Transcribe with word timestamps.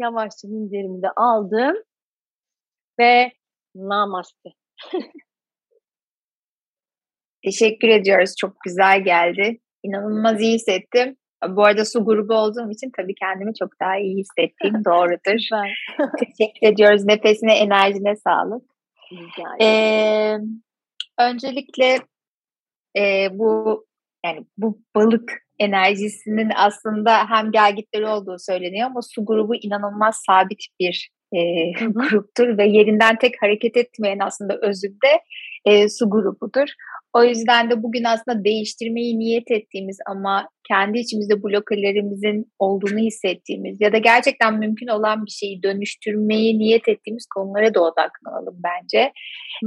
Yavaşça 0.00 0.48
minderimi 0.48 1.02
de 1.02 1.08
aldım. 1.16 1.76
Ve 2.98 3.32
namaste. 3.74 4.50
Teşekkür 7.44 7.88
ediyoruz. 7.88 8.34
Çok 8.40 8.60
güzel 8.60 9.04
geldi. 9.04 9.60
İnanılmaz 9.82 10.40
iyi 10.40 10.54
hissettim. 10.54 11.16
Bu 11.48 11.64
arada 11.64 11.84
su 11.84 12.04
grubu 12.04 12.34
olduğum 12.34 12.70
için 12.70 12.92
tabii 12.96 13.14
kendimi 13.14 13.54
çok 13.54 13.80
daha 13.80 13.96
iyi 13.96 14.16
hissettiğim 14.16 14.84
doğrudur. 14.84 15.40
Teşekkür 16.18 16.66
ediyoruz. 16.66 17.04
Nefesine, 17.04 17.54
enerjine 17.58 18.16
sağlık. 18.16 18.64
Ee, 19.60 20.36
öncelikle 21.18 21.98
e, 22.96 23.28
bu 23.38 23.86
yani 24.26 24.46
bu 24.56 24.80
balık 24.94 25.43
enerjisinin 25.58 26.50
aslında 26.56 27.30
hem 27.30 27.52
gelgitleri 27.52 28.06
olduğu 28.06 28.36
söyleniyor 28.38 28.86
ama 28.86 29.02
su 29.02 29.24
grubu 29.24 29.54
inanılmaz 29.54 30.22
sabit 30.26 30.66
bir 30.80 31.10
e, 31.32 31.70
gruptur 31.72 32.58
ve 32.58 32.66
yerinden 32.66 33.18
tek 33.18 33.42
hareket 33.42 33.76
etmeyen 33.76 34.18
aslında 34.18 34.58
özünde 34.62 35.20
e, 35.64 35.88
su 35.88 36.10
grubudur. 36.10 36.68
O 37.14 37.24
yüzden 37.24 37.70
de 37.70 37.82
bugün 37.82 38.04
aslında 38.04 38.44
değiştirmeyi 38.44 39.18
niyet 39.18 39.50
ettiğimiz 39.50 39.98
ama 40.06 40.48
kendi 40.68 40.98
içimizde 40.98 41.42
blokelerimizin 41.42 42.52
olduğunu 42.58 42.98
hissettiğimiz 42.98 43.80
ya 43.80 43.92
da 43.92 43.98
gerçekten 43.98 44.58
mümkün 44.58 44.86
olan 44.86 45.26
bir 45.26 45.30
şeyi 45.30 45.62
dönüştürmeyi 45.62 46.58
niyet 46.58 46.88
ettiğimiz 46.88 47.26
konulara 47.34 47.74
da 47.74 47.80
odaklanalım 47.80 48.56
bence. 48.64 49.12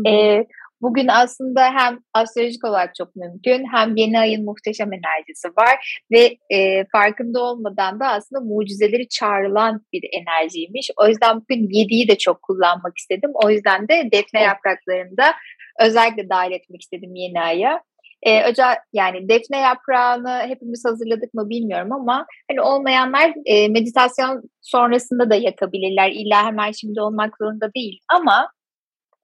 Ee, 0.08 0.46
bugün 0.82 1.08
aslında 1.08 1.64
hem 1.64 2.00
astrolojik 2.14 2.66
olarak 2.66 2.96
çok 2.96 3.16
mümkün 3.16 3.66
hem 3.72 3.96
yeni 3.96 4.20
ayın 4.20 4.46
muhteşem 4.46 4.90
enerjisi 4.94 5.48
var 5.48 6.02
ve 6.12 6.38
e, 6.50 6.86
farkında 6.92 7.44
olmadan 7.44 8.00
da 8.00 8.08
aslında 8.08 8.42
mucizeleri 8.42 9.08
çağrılan 9.10 9.82
bir 9.94 10.04
enerjiymiş. 10.14 10.92
O 10.98 11.08
yüzden 11.08 11.42
bugün 11.42 11.68
7'yi 11.68 12.08
de 12.08 12.18
çok 12.18 12.42
kullanmak 12.42 12.98
istedim. 12.98 13.32
O 13.34 13.50
yüzden 13.50 13.88
de 13.88 14.10
defne 14.12 14.42
yapraklarında 14.42 15.34
özellikle 15.80 16.30
dahil 16.30 16.52
etmek 16.52 16.82
istedim 16.82 17.16
yeni 17.16 17.42
aya. 17.42 17.82
Ee, 18.24 18.44
özel 18.44 18.76
yani 18.94 19.30
defne 19.30 19.58
yaprağını 19.60 20.42
hepimiz 20.48 20.86
hazırladık 20.86 21.34
mı 21.34 21.50
bilmiyorum 21.50 21.94
ama 21.94 22.26
hani 22.52 22.62
olmayanlar 22.62 23.34
e, 23.46 23.68
meditasyon 23.68 24.44
sonrasında 24.62 25.30
da 25.30 25.36
yakabilirler. 25.36 26.12
İlla 26.12 26.46
hemen 26.46 26.72
şimdi 26.72 27.02
olmak 27.02 27.38
zorunda 27.42 27.74
değil 27.74 28.00
ama 28.10 28.50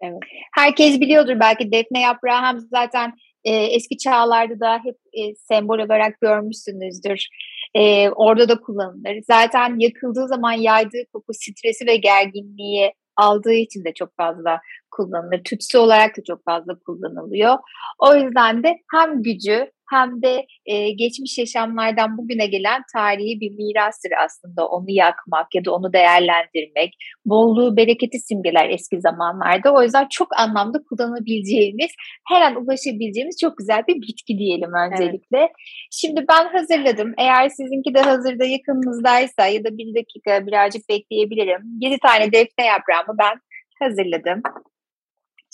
evet. 0.03 0.19
herkes 0.55 0.99
biliyordur 1.01 1.39
belki 1.39 1.71
defne 1.71 2.01
yaprağı 2.01 2.41
hem 2.41 2.59
zaten 2.59 3.13
e, 3.43 3.51
eski 3.55 3.97
çağlarda 3.97 4.59
da 4.59 4.79
hep 4.83 4.95
e, 5.13 5.35
sembol 5.35 5.79
olarak 5.79 6.21
görmüşsünüzdür. 6.21 7.27
E, 7.75 8.09
orada 8.09 8.49
da 8.49 8.59
kullanılır. 8.59 9.23
Zaten 9.27 9.79
yakıldığı 9.79 10.27
zaman 10.27 10.51
yaydığı 10.51 11.05
koku 11.13 11.33
stresi 11.33 11.87
ve 11.87 11.95
gerginliği 11.95 12.93
aldığı 13.17 13.53
için 13.53 13.85
de 13.85 13.93
çok 13.93 14.15
fazla 14.17 14.59
kullanılır. 14.95 15.43
Tütsü 15.43 15.77
olarak 15.77 16.17
da 16.17 16.21
çok 16.27 16.45
fazla 16.45 16.73
kullanılıyor. 16.85 17.57
O 17.99 18.15
yüzden 18.15 18.63
de 18.63 18.69
hem 18.91 19.23
gücü 19.23 19.69
hem 19.93 20.21
de 20.21 20.45
e, 20.65 20.91
geçmiş 20.91 21.37
yaşamlardan 21.37 22.17
bugüne 22.17 22.47
gelen 22.47 22.81
tarihi 22.95 23.39
bir 23.41 23.51
mirastır 23.51 24.11
aslında 24.25 24.67
onu 24.67 24.85
yakmak 24.87 25.55
ya 25.55 25.65
da 25.65 25.71
onu 25.71 25.93
değerlendirmek. 25.93 26.91
Bolluğu, 27.25 27.77
bereketi 27.77 28.19
simgeler 28.19 28.69
eski 28.69 29.01
zamanlarda. 29.01 29.73
O 29.73 29.83
yüzden 29.83 30.07
çok 30.11 30.27
anlamda 30.39 30.77
kullanabileceğimiz, 30.89 31.91
her 32.29 32.41
an 32.41 32.55
ulaşabileceğimiz 32.55 33.37
çok 33.41 33.57
güzel 33.57 33.83
bir 33.87 33.95
bitki 33.95 34.37
diyelim 34.37 34.71
öncelikle. 34.73 35.37
Evet. 35.37 35.51
Şimdi 35.91 36.25
ben 36.29 36.45
hazırladım. 36.57 37.13
Eğer 37.17 37.49
sizinki 37.49 37.93
de 37.93 38.01
hazırda 38.01 38.45
yakınınızdaysa 38.45 39.47
ya 39.47 39.63
da 39.63 39.77
bir 39.77 39.95
dakika 39.95 40.47
birazcık 40.47 40.89
bekleyebilirim. 40.89 41.61
7 41.81 41.97
tane 41.99 42.25
defne 42.31 42.65
yaprağımı 42.65 43.13
ben 43.19 43.35
hazırladım. 43.79 44.41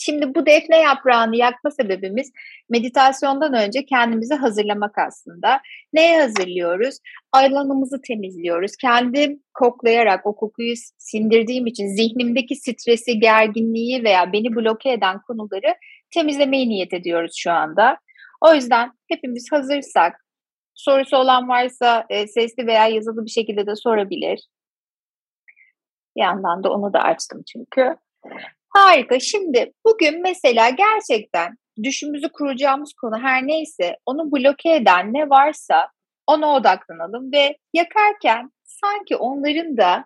Şimdi 0.01 0.35
bu 0.35 0.45
defne 0.45 0.77
yaprağını 0.77 1.35
yakma 1.35 1.71
sebebimiz 1.71 2.31
meditasyondan 2.69 3.53
önce 3.53 3.85
kendimizi 3.85 4.33
hazırlamak 4.33 4.97
aslında. 4.97 5.61
Neye 5.93 6.21
hazırlıyoruz? 6.21 6.97
Alanımızı 7.31 8.01
temizliyoruz. 8.01 8.71
Kendim 8.81 9.43
koklayarak 9.53 10.25
o 10.25 10.35
kokuyu 10.35 10.73
sindirdiğim 10.97 11.67
için 11.67 11.87
zihnimdeki 11.87 12.55
stresi, 12.55 13.19
gerginliği 13.19 14.03
veya 14.03 14.33
beni 14.33 14.55
bloke 14.55 14.91
eden 14.91 15.21
konuları 15.21 15.75
temizlemeyi 16.13 16.69
niyet 16.69 16.93
ediyoruz 16.93 17.33
şu 17.37 17.51
anda. 17.51 17.97
O 18.41 18.53
yüzden 18.53 18.91
hepimiz 19.07 19.51
hazırsak, 19.51 20.25
sorusu 20.73 21.17
olan 21.17 21.49
varsa 21.49 22.05
e, 22.09 22.27
sesli 22.27 22.67
veya 22.67 22.87
yazılı 22.87 23.25
bir 23.25 23.31
şekilde 23.31 23.67
de 23.67 23.75
sorabilir. 23.75 24.39
Bir 26.15 26.21
yandan 26.21 26.63
da 26.63 26.71
onu 26.71 26.93
da 26.93 26.99
açtım 26.99 27.43
çünkü. 27.47 27.95
Harika. 28.69 29.19
Şimdi 29.19 29.73
bugün 29.85 30.21
mesela 30.21 30.69
gerçekten 30.69 31.57
düşümüzü 31.83 32.29
kuracağımız 32.31 32.93
konu 32.93 33.19
her 33.21 33.47
neyse 33.47 33.97
onu 34.05 34.31
bloke 34.31 34.75
eden 34.75 35.13
ne 35.13 35.29
varsa 35.29 35.91
ona 36.27 36.55
odaklanalım 36.55 37.31
ve 37.31 37.57
yakarken 37.73 38.51
sanki 38.63 39.15
onların 39.15 39.77
da 39.77 40.05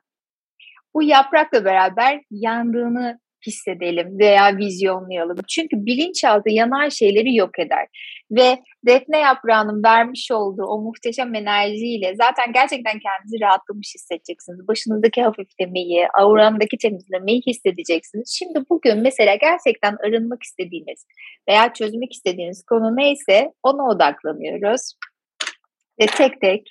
bu 0.94 1.03
yaprakla 1.03 1.66
beraber 1.66 2.22
yandığını 2.31 3.19
hissedelim 3.48 4.20
veya 4.20 4.58
vizyonlayalım. 4.58 5.38
Çünkü 5.50 5.86
bilinçaltı 5.86 6.50
yanan 6.50 6.90
şeyleri 6.90 7.36
yok 7.36 7.59
eder. 7.59 7.88
Ve 8.31 8.59
defne 8.88 9.18
yaprağının 9.18 9.84
vermiş 9.84 10.31
olduğu 10.31 10.66
o 10.66 10.81
muhteşem 10.81 11.36
enerjiyle 11.36 12.16
zaten 12.16 12.54
gerçekten 12.54 13.00
kendinizi 13.00 13.42
rahatlamış 13.42 13.96
hissedeceksiniz. 13.96 14.68
Başınızdaki 14.68 15.22
hafiflemeyi, 15.22 16.08
aurandaki 16.20 16.78
temizlemeyi 16.78 17.42
hissedeceksiniz. 17.48 18.36
Şimdi 18.40 18.59
bugün 18.70 19.02
mesela 19.02 19.36
gerçekten 19.36 19.96
arınmak 20.08 20.44
istediğiniz 20.44 21.06
veya 21.50 21.74
çözmek 21.74 22.14
istediğiniz 22.14 22.64
konu 22.70 22.96
neyse 22.96 23.52
ona 23.64 23.90
odaklanıyoruz. 23.90 24.94
Ve 26.02 26.06
tek 26.06 26.42
tek 26.42 26.62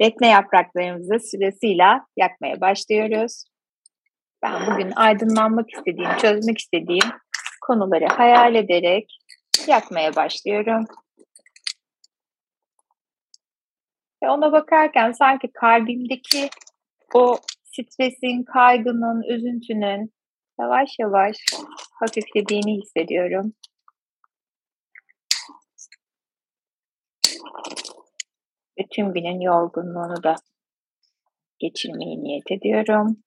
defne 0.00 0.28
yapraklarımızı 0.28 1.18
sırasıyla 1.20 2.06
yakmaya 2.16 2.60
başlıyoruz. 2.60 3.44
Ben 4.42 4.66
bugün 4.66 4.92
aydınlanmak 4.96 5.66
istediğim, 5.72 6.16
çözmek 6.16 6.58
istediğim 6.58 7.10
konuları 7.60 8.06
hayal 8.06 8.54
ederek 8.54 9.18
yakmaya 9.68 10.16
başlıyorum. 10.16 10.84
Ve 14.22 14.30
ona 14.30 14.52
bakarken 14.52 15.12
sanki 15.12 15.52
kalbimdeki 15.52 16.50
o 17.14 17.38
stresin, 17.64 18.44
kaygının, 18.44 19.22
üzüntünün 19.22 20.12
yavaş 20.60 20.90
yavaş 20.98 21.36
hafiflediğini 22.00 22.82
hissediyorum. 22.82 23.52
Tüm 28.90 29.12
günün 29.12 29.40
yorgunluğunu 29.40 30.22
da 30.22 30.34
geçirmeyi 31.58 32.22
niyet 32.22 32.50
ediyorum. 32.50 33.22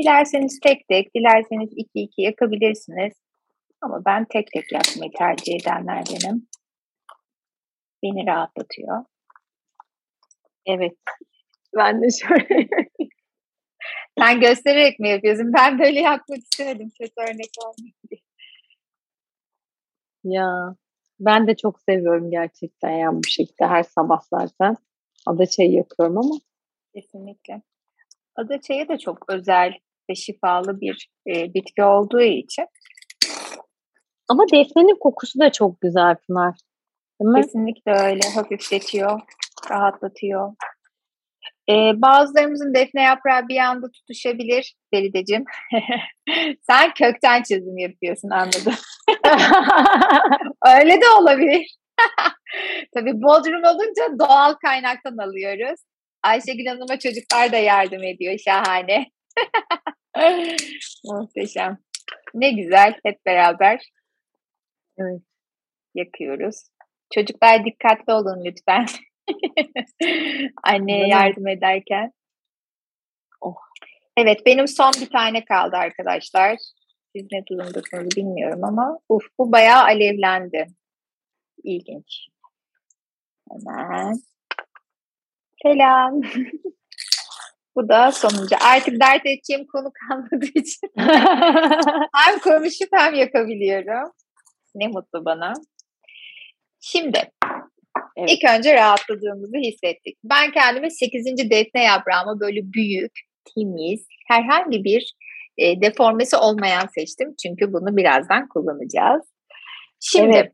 Dilerseniz 0.00 0.60
tek 0.60 0.88
tek, 0.88 1.14
dilerseniz 1.14 1.70
iki 1.76 2.00
iki 2.00 2.22
yakabilirsiniz. 2.22 3.12
Ama 3.80 4.02
ben 4.06 4.24
tek 4.24 4.46
tek 4.52 4.72
yapmayı 4.72 5.10
tercih 5.18 5.54
edenlerdenim. 5.60 6.48
Beni 8.02 8.26
rahatlatıyor. 8.26 9.04
Evet. 10.66 10.96
Ben 11.76 12.02
de 12.02 12.06
şöyle. 12.10 12.68
Sen 14.18 14.40
göstererek 14.40 14.98
mi 15.00 15.08
yapıyorsun? 15.08 15.52
Ben 15.52 15.78
böyle 15.78 16.00
yapmak 16.00 16.38
istemedim. 16.38 16.90
Kötü 17.00 17.12
örnek 17.16 17.50
olmayayım 17.58 17.96
diye. 18.10 18.20
Ya 20.24 20.76
ben 21.20 21.46
de 21.46 21.56
çok 21.56 21.80
seviyorum 21.80 22.30
gerçekten 22.30 22.90
yani 22.90 23.18
bu 23.18 23.28
şekilde 23.28 23.66
her 23.66 23.82
sabah 23.82 24.20
zaten. 24.20 24.76
Ada 25.26 25.46
çayı 25.46 25.72
yapıyorum 25.72 26.18
ama. 26.18 26.34
Kesinlikle. 26.94 27.62
Ada 28.36 28.60
çayı 28.60 28.88
da 28.88 28.98
çok 28.98 29.30
özel 29.32 29.72
ve 30.10 30.14
şifalı 30.14 30.80
bir 30.80 31.10
e, 31.28 31.54
bitki 31.54 31.82
olduğu 31.82 32.22
için. 32.22 32.66
Ama 34.28 34.44
defnenin 34.52 34.98
kokusu 35.00 35.40
da 35.40 35.52
çok 35.52 35.80
güzel 35.80 36.16
Pınar. 36.16 36.54
Değil 37.20 37.30
mi? 37.30 37.42
Kesinlikle 37.42 37.92
öyle. 37.92 38.20
Hafifletiyor, 38.34 39.20
rahatlatıyor. 39.70 40.52
Ee, 41.70 41.92
bazılarımızın 41.94 42.74
defne 42.74 43.02
yaprağı 43.02 43.48
bir 43.48 43.56
anda 43.56 43.90
tutuşabilir 43.90 44.74
Ferideciğim. 44.94 45.44
Sen 46.70 46.94
kökten 46.94 47.42
çözüm 47.42 47.78
yapıyorsun 47.78 48.30
anladım. 48.30 48.74
öyle 50.78 51.00
de 51.00 51.08
olabilir. 51.20 51.76
Tabii 52.94 53.12
Bodrum 53.12 53.64
olunca 53.64 54.18
doğal 54.18 54.54
kaynaktan 54.54 55.16
alıyoruz. 55.16 55.80
Ayşegül 56.22 56.66
Hanım'a 56.66 56.98
çocuklar 56.98 57.52
da 57.52 57.56
yardım 57.56 58.02
ediyor. 58.02 58.38
Şahane. 58.38 59.06
Muhteşem. 61.04 61.78
Ne 62.34 62.52
güzel 62.52 62.94
hep 63.04 63.26
beraber 63.26 63.80
evet. 64.98 65.22
yakıyoruz. 65.94 66.56
Çocuklar 67.14 67.64
dikkatli 67.64 68.12
olun 68.12 68.44
lütfen. 68.44 68.86
Anneye 70.62 71.08
yardım 71.08 71.48
ederken. 71.48 72.12
Oh. 73.40 73.56
Evet 74.16 74.46
benim 74.46 74.68
son 74.68 74.92
bir 75.00 75.10
tane 75.10 75.44
kaldı 75.44 75.76
arkadaşlar. 75.76 76.56
Siz 77.16 77.26
ne 77.32 77.46
durumdasınız 77.46 78.16
bilmiyorum 78.16 78.64
ama 78.64 78.98
uf 79.08 79.24
bu 79.38 79.52
bayağı 79.52 79.82
alevlendi. 79.82 80.66
İlginç. 81.64 82.28
Hemen. 83.50 84.14
Selam. 85.62 86.20
bu 87.76 87.88
da 87.88 88.12
sonuncu. 88.12 88.56
Artık 88.60 89.00
dert 89.00 89.26
edeceğim 89.26 89.66
konu 89.72 89.90
kalmadığı 90.08 90.58
için 90.58 90.88
hem 92.16 92.38
konuşup 92.38 92.88
hem 92.92 93.14
yakabiliyorum. 93.14 94.12
Ne 94.74 94.88
mutlu 94.88 95.24
bana. 95.24 95.52
Şimdi 96.80 97.30
evet. 98.16 98.30
ilk 98.30 98.50
önce 98.58 98.74
rahatladığımızı 98.74 99.56
hissettik. 99.56 100.18
Ben 100.24 100.52
kendimi 100.52 100.90
8. 100.90 101.50
defne 101.50 101.84
yaprağıma 101.84 102.40
böyle 102.40 102.60
büyük, 102.72 103.12
temiz, 103.54 104.06
herhangi 104.28 104.84
bir 104.84 105.14
e, 105.58 105.80
deformesi 105.82 106.36
olmayan 106.36 106.86
seçtim. 106.94 107.34
Çünkü 107.42 107.72
bunu 107.72 107.96
birazdan 107.96 108.48
kullanacağız. 108.48 109.22
Şimdi 110.00 110.36
evet. 110.36 110.52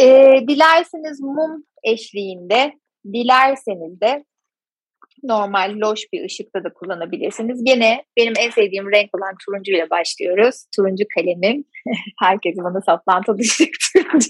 e, 0.00 0.48
dilerseniz 0.48 1.20
mum 1.20 1.64
eşliğinde, 1.84 2.72
dilerseniz 3.12 4.00
de 4.00 4.24
normal 5.24 5.74
loş 5.76 6.00
bir 6.12 6.24
ışıkta 6.24 6.64
da 6.64 6.72
kullanabilirsiniz. 6.72 7.64
Gene 7.64 8.04
benim 8.16 8.32
en 8.38 8.50
sevdiğim 8.50 8.92
renk 8.92 9.10
olan 9.16 9.34
turuncu 9.46 9.72
ile 9.72 9.90
başlıyoruz. 9.90 10.64
Turuncu 10.76 11.04
kalemim. 11.14 11.64
Herkes 12.20 12.56
bana 12.56 12.80
saplantı 12.80 13.38
dışı 13.38 13.64
turuncu 13.92 14.28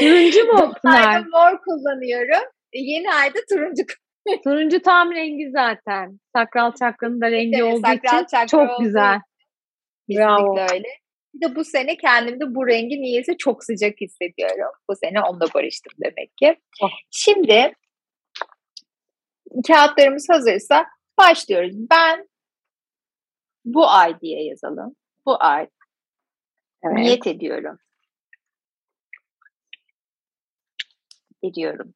turuncu 0.00 0.44
mu 0.46 0.72
Pınar? 0.82 1.20
mor 1.20 1.58
kullanıyorum. 1.64 2.48
Yeni 2.74 3.12
ayda 3.12 3.38
turuncu 3.50 3.82
Turuncu 4.44 4.82
tam 4.82 5.12
rengi 5.12 5.50
zaten. 5.50 6.18
Sakral 6.36 6.72
çakranın 6.72 7.20
da 7.20 7.30
rengi 7.30 7.56
evet, 7.56 7.72
olduğu 7.72 7.92
için 7.94 8.46
çok 8.46 8.70
olduğu. 8.70 8.82
güzel. 8.84 9.18
Bravo. 10.10 10.58
öyle. 10.58 10.88
Bir 11.34 11.48
de 11.48 11.56
bu 11.56 11.64
sene 11.64 11.96
kendimde 11.96 12.54
bu 12.54 12.66
rengi 12.66 13.00
niyeyse 13.00 13.36
çok 13.36 13.64
sıcak 13.64 14.00
hissediyorum. 14.00 14.72
Bu 14.90 14.94
sene 15.04 15.20
onunla 15.20 15.46
barıştım 15.54 15.92
demek 16.04 16.36
ki. 16.36 16.56
Oh. 16.82 16.90
Şimdi 17.10 17.72
kağıtlarımız 19.66 20.26
hazırsa 20.30 20.86
başlıyoruz. 21.18 21.74
Ben 21.90 22.28
bu 23.64 23.88
ay 23.88 24.20
diye 24.20 24.44
yazalım. 24.44 24.96
Bu 25.26 25.36
ay 25.40 25.68
evet. 26.84 26.96
niyet 26.96 27.26
ediyorum. 27.26 27.78
Ediyorum. 31.42 31.94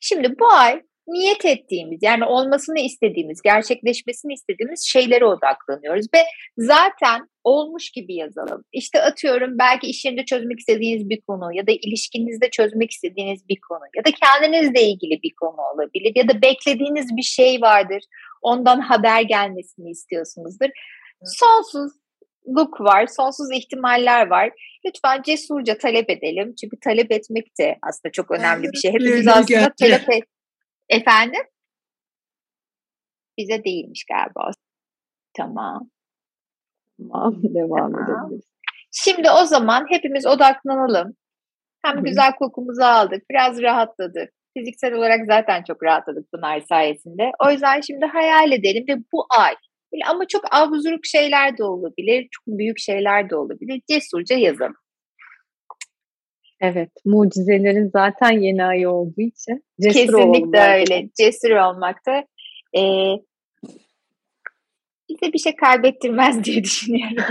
Şimdi 0.00 0.38
bu 0.38 0.52
ay 0.52 0.82
niyet 1.06 1.44
ettiğimiz 1.44 1.98
yani 2.02 2.24
olmasını 2.24 2.80
istediğimiz, 2.80 3.42
gerçekleşmesini 3.42 4.32
istediğimiz 4.32 4.84
şeylere 4.86 5.24
odaklanıyoruz 5.24 6.06
ve 6.14 6.18
zaten 6.58 7.28
olmuş 7.44 7.90
gibi 7.90 8.14
yazalım. 8.14 8.64
İşte 8.72 9.02
atıyorum 9.02 9.58
belki 9.58 9.86
iş 9.86 10.04
yerinde 10.04 10.24
çözmek 10.24 10.58
istediğiniz 10.58 11.10
bir 11.10 11.20
konu 11.20 11.56
ya 11.56 11.66
da 11.66 11.72
ilişkinizde 11.72 12.50
çözmek 12.50 12.90
istediğiniz 12.90 13.48
bir 13.48 13.58
konu 13.68 13.80
ya 13.96 14.04
da 14.04 14.10
kendinizle 14.22 14.82
ilgili 14.82 15.22
bir 15.22 15.32
konu 15.40 15.56
olabilir 15.74 16.12
ya 16.14 16.28
da 16.28 16.42
beklediğiniz 16.42 17.16
bir 17.16 17.22
şey 17.22 17.60
vardır. 17.60 18.02
Ondan 18.42 18.80
haber 18.80 19.22
gelmesini 19.22 19.90
istiyorsunuzdur. 19.90 20.68
Sonsuzluk 21.24 22.80
var, 22.80 23.06
sonsuz 23.06 23.52
ihtimaller 23.52 24.26
var. 24.26 24.50
Lütfen 24.86 25.22
cesurca 25.22 25.78
talep 25.78 26.10
edelim. 26.10 26.54
Çünkü 26.60 26.76
talep 26.84 27.12
etmek 27.12 27.58
de 27.60 27.78
aslında 27.82 28.12
çok 28.12 28.30
önemli 28.30 28.68
bir 28.72 28.78
şey. 28.78 28.92
Hepimiz 28.92 29.28
aslında 29.28 29.72
talep 29.80 30.10
et 30.10 30.24
Efendim? 30.88 31.42
Bize 33.38 33.64
değilmiş 33.64 34.04
galiba. 34.04 34.50
Tamam. 35.36 35.90
Tamam, 36.98 37.42
devam 37.42 37.92
tamam. 37.92 38.26
edebiliriz. 38.26 38.44
Şimdi 38.92 39.30
o 39.30 39.44
zaman 39.44 39.86
hepimiz 39.88 40.26
odaklanalım. 40.26 41.16
Hem 41.84 42.04
güzel 42.04 42.32
kokumuzu 42.34 42.82
aldık, 42.82 43.22
biraz 43.30 43.62
rahatladık. 43.62 44.30
Fiziksel 44.56 44.94
olarak 44.94 45.20
zaten 45.26 45.62
çok 45.64 45.82
rahatladık 45.82 46.26
bunlar 46.34 46.60
sayesinde. 46.60 47.30
O 47.46 47.50
yüzden 47.50 47.80
şimdi 47.80 48.06
hayal 48.06 48.52
edelim 48.52 48.84
ve 48.88 48.96
bu 49.12 49.26
ay 49.38 49.54
ama 50.06 50.26
çok 50.28 50.44
abzuruk 50.50 51.06
şeyler 51.06 51.58
de 51.58 51.64
olabilir, 51.64 52.28
çok 52.30 52.46
büyük 52.46 52.78
şeyler 52.78 53.30
de 53.30 53.36
olabilir. 53.36 53.82
Cesurca 53.90 54.36
yazalım. 54.36 54.76
Evet, 56.62 56.90
mucizelerin 57.04 57.90
zaten 57.92 58.30
yeni 58.30 58.64
ayı 58.64 58.90
olduğu 58.90 59.20
için 59.20 59.64
cesur 59.82 59.98
Kesinlikle 59.98 60.60
öyle. 60.60 61.08
Cesur 61.16 61.50
olmakta 61.50 62.24
e, 62.76 62.82
bize 65.08 65.32
bir 65.32 65.38
şey 65.38 65.56
kaybettirmez 65.56 66.44
diye 66.44 66.64
düşünüyorum. 66.64 67.24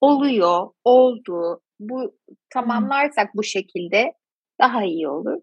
oluyor, 0.00 0.70
oldu. 0.84 1.60
Bu 1.80 2.18
tamamlarsak 2.52 3.34
bu 3.34 3.42
şekilde 3.42 4.12
daha 4.60 4.84
iyi 4.84 5.08
olur. 5.08 5.40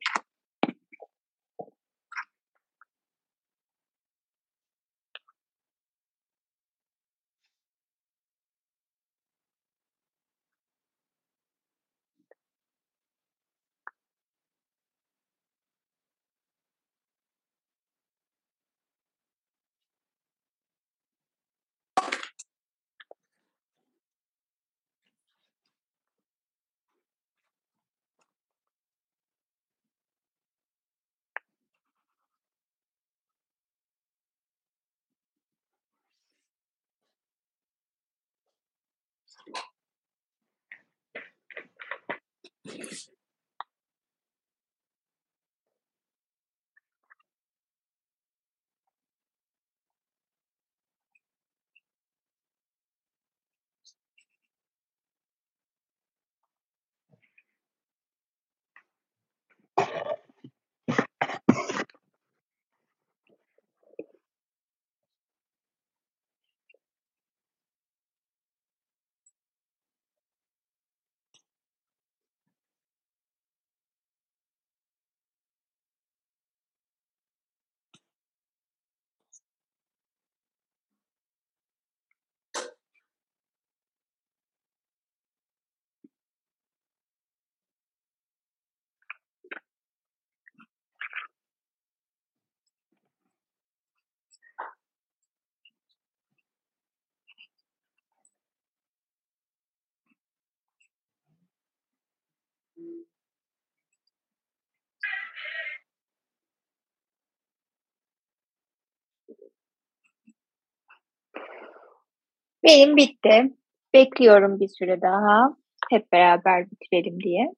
Benim 112.63 112.97
bitti. 112.97 113.53
Bekliyorum 113.93 114.59
bir 114.59 114.67
süre 114.67 115.01
daha. 115.01 115.57
Hep 115.91 116.11
beraber 116.11 116.71
bitirelim 116.71 117.19
diye. 117.19 117.53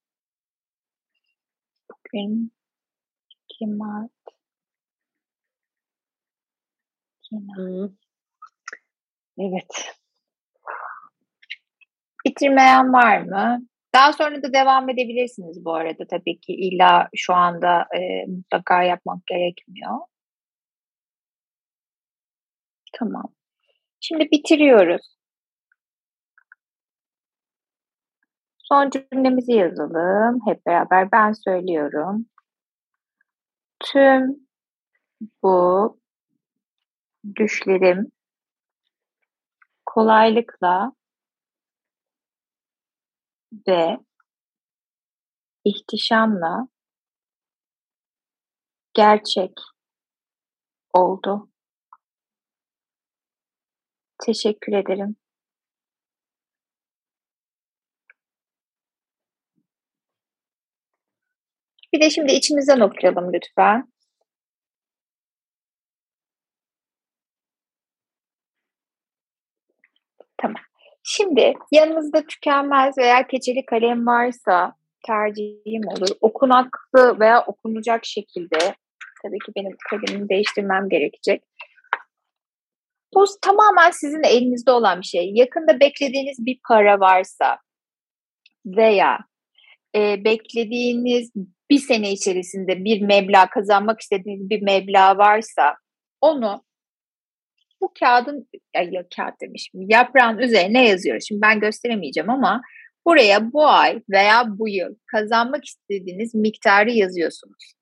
Bugün 1.91 2.51
2 3.50 3.67
Mart. 3.67 4.12
Hmm. 7.31 7.89
Evet. 9.38 9.95
Bitirmeyen 12.25 12.93
var 12.93 13.22
mı? 13.22 13.67
Daha 13.95 14.13
sonra 14.13 14.43
da 14.43 14.53
devam 14.53 14.89
edebilirsiniz 14.89 15.65
bu 15.65 15.74
arada 15.75 16.07
tabii 16.07 16.39
ki 16.39 16.53
illa 16.53 17.10
şu 17.15 17.33
anda 17.33 17.88
e, 17.98 18.25
mutlaka 18.27 18.83
yapmak 18.83 19.27
gerekmiyor. 19.27 20.00
Tamam. 22.93 23.33
Şimdi 24.05 24.27
bitiriyoruz. 24.31 25.17
Son 28.57 28.89
cümlemizi 28.89 29.51
yazalım. 29.51 30.39
Hep 30.48 30.65
beraber 30.65 31.12
ben 31.12 31.31
söylüyorum. 31.31 32.25
Tüm 33.79 34.48
bu 35.43 36.00
düşlerim 37.36 38.12
kolaylıkla 39.86 40.93
ve 43.67 44.00
ihtişamla 45.65 46.67
gerçek 48.93 49.51
oldu. 50.93 51.52
Teşekkür 54.25 54.74
ederim. 54.74 55.15
Bir 61.94 62.01
de 62.01 62.10
şimdi 62.10 62.32
içimizden 62.34 62.80
okuyalım 62.80 63.34
lütfen. 63.34 63.94
Tamam. 70.38 70.62
Şimdi 71.03 71.53
yanınızda 71.72 72.22
tükenmez 72.27 72.98
veya 72.98 73.27
keçeli 73.27 73.65
kalem 73.65 74.08
varsa 74.08 74.75
tercihim 75.08 75.88
olur. 75.88 76.10
Okunaklı 76.22 77.20
veya 77.20 77.44
okunacak 77.46 78.06
şekilde 78.06 78.75
tabii 79.24 79.39
ki 79.46 79.51
benim 79.56 79.77
kalemimi 79.89 80.30
değiştirmem 80.30 80.89
gerekecek. 80.89 81.44
Bu 83.15 83.25
tamamen 83.41 83.91
sizin 83.91 84.24
elinizde 84.24 84.72
olan 84.72 85.01
bir 85.01 85.05
şey. 85.05 85.32
Yakında 85.34 85.79
beklediğiniz 85.79 86.46
bir 86.46 86.60
para 86.67 87.00
varsa 87.00 87.58
veya 88.65 89.17
e, 89.96 90.24
beklediğiniz 90.24 91.32
bir 91.70 91.79
sene 91.79 92.12
içerisinde 92.12 92.84
bir 92.84 93.01
meblağ 93.01 93.50
kazanmak 93.50 94.01
istediğiniz 94.01 94.50
bir 94.50 94.62
meblağ 94.62 95.17
varsa 95.17 95.75
onu 96.22 96.63
bu 97.82 97.93
kağıdın 98.00 98.50
ya, 98.91 99.03
kağıt 99.15 99.41
demişim 99.41 99.89
yaprağın 99.89 100.38
üzerine 100.38 100.88
yazıyoruz. 100.88 101.25
Şimdi 101.27 101.41
ben 101.41 101.60
gösteremeyeceğim 101.60 102.29
ama 102.29 102.62
buraya 103.05 103.53
bu 103.53 103.67
ay 103.67 104.01
veya 104.10 104.46
bu 104.48 104.70
yıl 104.70 104.96
kazanmak 105.12 105.65
istediğiniz 105.65 106.36
miktarı 106.36 106.91
yazıyorsunuz. 106.91 107.74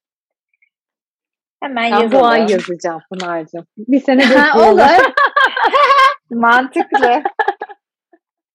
Hemen 1.62 1.91
ben 1.91 2.01
yazalım. 2.01 2.12
bu 2.12 2.25
ay 2.25 2.41
yazacağım 2.41 3.01
Pınar'cığım. 3.12 3.65
Bir 3.77 4.00
sene 4.00 4.24
Olur. 4.56 5.13
Mantıklı. 6.32 7.24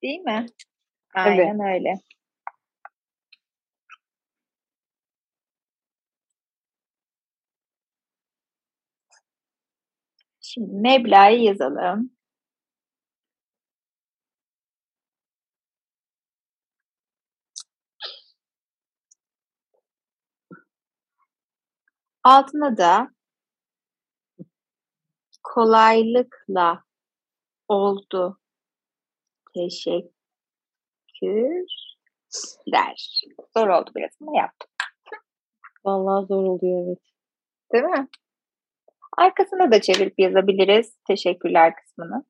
Değil 0.03 0.21
mi? 0.21 0.47
Aynen 1.15 1.59
evet. 1.61 1.75
öyle. 1.75 1.95
Şimdi 10.41 10.73
meblağı 10.73 11.35
yazalım. 11.37 12.16
Altına 22.27 22.77
da 22.77 23.09
kolaylıkla 25.43 26.83
oldu. 27.69 28.39
Teşekkürler. 29.55 30.13
Zor 33.57 33.69
oldu 33.69 33.91
biraz 33.97 34.11
ama 34.21 34.39
yaptım. 34.39 34.71
Vallahi 35.85 36.27
zor 36.27 36.45
oluyor 36.45 36.87
evet. 36.87 36.99
Değil 37.73 37.85
mi? 37.85 38.09
Arkasına 39.19 39.73
da 39.73 39.81
çevirip 39.81 40.15
yazabiliriz. 40.19 40.97
Teşekkürler 41.07 41.73
kısmını. 41.77 42.25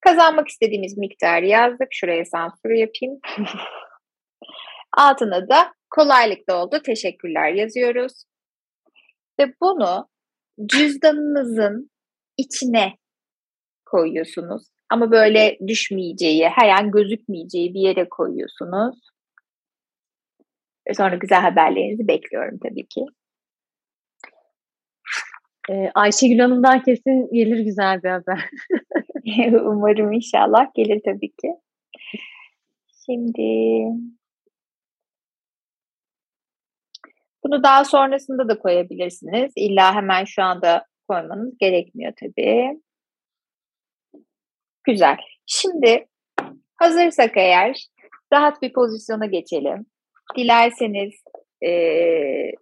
Kazanmak 0.00 0.48
istediğimiz 0.48 0.98
miktarı 0.98 1.46
yazdık. 1.46 1.88
Şuraya 1.90 2.24
sansür 2.24 2.70
yapayım. 2.70 3.20
Altına 4.92 5.48
da 5.48 5.74
kolaylıkla 5.90 6.62
oldu. 6.64 6.82
Teşekkürler 6.82 7.52
yazıyoruz. 7.52 8.24
Ve 9.40 9.54
bunu 9.60 10.08
cüzdanınızın 10.66 11.90
içine 12.36 12.96
koyuyorsunuz. 13.86 14.68
Ama 14.90 15.10
böyle 15.10 15.58
düşmeyeceği, 15.66 16.48
her 16.48 16.68
an 16.68 16.90
gözükmeyeceği 16.90 17.74
bir 17.74 17.80
yere 17.80 18.08
koyuyorsunuz. 18.08 18.98
Ve 20.88 20.94
sonra 20.94 21.16
güzel 21.16 21.40
haberlerinizi 21.40 22.08
bekliyorum 22.08 22.58
tabii 22.62 22.86
ki. 22.86 23.04
Ee, 25.70 25.90
Ayşegül 25.94 26.38
Hanım'dan 26.38 26.82
kesin 26.82 27.32
gelir 27.32 27.58
güzel 27.58 28.02
bir 28.02 28.08
haber. 28.08 28.50
Umarım 29.60 30.12
inşallah 30.12 30.74
gelir 30.74 31.00
tabii 31.04 31.30
ki. 31.30 31.48
Şimdi 33.06 33.42
bunu 37.46 37.62
daha 37.62 37.84
sonrasında 37.84 38.48
da 38.48 38.58
koyabilirsiniz. 38.58 39.52
İlla 39.56 39.94
hemen 39.94 40.24
şu 40.24 40.42
anda 40.42 40.86
koymanız 41.08 41.58
gerekmiyor 41.58 42.12
tabii. 42.20 42.80
Güzel. 44.84 45.16
Şimdi 45.46 46.06
hazırsak 46.76 47.36
eğer 47.36 47.86
rahat 48.32 48.62
bir 48.62 48.72
pozisyona 48.72 49.26
geçelim. 49.26 49.86
Dilerseniz 50.36 51.14
e, 51.64 51.70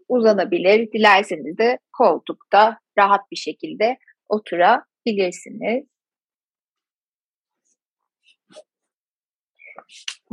uzanabilir, 0.08 0.92
dilerseniz 0.92 1.58
de 1.58 1.78
koltukta 1.98 2.78
rahat 2.98 3.30
bir 3.30 3.36
şekilde 3.36 3.98
oturabilirsiniz. 4.28 5.84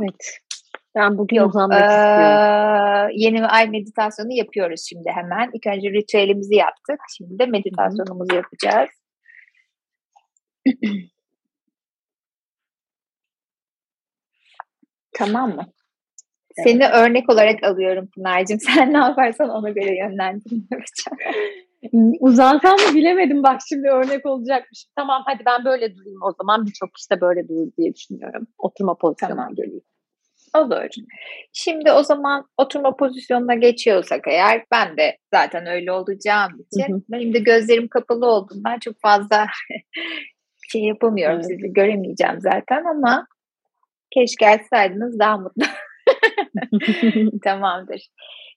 Evet. 0.00 0.38
Ben 0.94 1.18
bugün 1.18 1.36
Yok, 1.36 1.48
uzanmak 1.48 1.80
ee, 1.80 1.84
istiyorum. 1.84 3.10
Yeni 3.14 3.46
ay 3.46 3.68
meditasyonu 3.68 4.32
yapıyoruz 4.32 4.86
şimdi 4.88 5.10
hemen. 5.10 5.50
İlk 5.54 5.66
önce 5.66 5.90
ritüelimizi 5.90 6.54
yaptık. 6.54 7.00
Şimdi 7.16 7.38
de 7.38 7.46
meditasyonumuzu 7.46 8.34
yapacağız. 8.34 8.90
tamam 15.12 15.54
mı? 15.54 15.66
Evet. 16.58 16.68
Seni 16.68 16.88
örnek 16.88 17.32
olarak 17.32 17.64
alıyorum 17.64 18.08
Pınar'cığım. 18.14 18.60
Sen 18.74 18.92
ne 18.92 18.98
yaparsan 18.98 19.48
ona 19.48 19.70
göre 19.70 19.98
yönlendirme 19.98 20.62
yapacağım. 20.70 21.18
Uzansam 22.20 22.72
mı 22.72 22.94
bilemedim 22.94 23.42
bak 23.42 23.60
şimdi 23.68 23.88
örnek 23.88 24.26
olacakmış. 24.26 24.86
Tamam 24.96 25.22
hadi 25.26 25.42
ben 25.46 25.64
böyle 25.64 25.96
durayım 25.96 26.22
o 26.22 26.32
zaman 26.32 26.66
birçok 26.66 26.94
kişi 26.94 27.10
de 27.10 27.20
böyle 27.20 27.48
durur 27.48 27.68
diye 27.78 27.94
düşünüyorum. 27.94 28.46
Oturma 28.58 28.94
pozisyonuna 28.94 29.36
tamam. 29.36 29.54
geleyim. 29.54 29.82
Olur. 30.56 30.88
Şimdi 31.52 31.92
o 31.92 32.02
zaman 32.02 32.48
oturma 32.56 32.96
pozisyonuna 32.96 33.54
geçiyorsak 33.54 34.20
eğer 34.28 34.64
ben 34.70 34.96
de 34.96 35.18
zaten 35.34 35.66
öyle 35.66 35.92
olacağım 35.92 36.52
için 36.60 36.92
hı 36.92 36.96
hı. 36.96 37.02
benim 37.08 37.34
de 37.34 37.38
gözlerim 37.38 37.88
kapalı 37.88 38.26
olduğundan 38.26 38.78
çok 38.78 39.00
fazla 39.00 39.46
şey 40.68 40.82
yapamıyorum. 40.82 41.36
Evet. 41.36 41.46
Sizi 41.46 41.72
göremeyeceğim 41.72 42.40
zaten 42.40 42.84
ama 42.84 43.26
keşke 44.10 44.48
açsaydınız 44.48 45.18
daha 45.18 45.36
mutlu. 45.36 45.64
Tamamdır. 47.44 48.08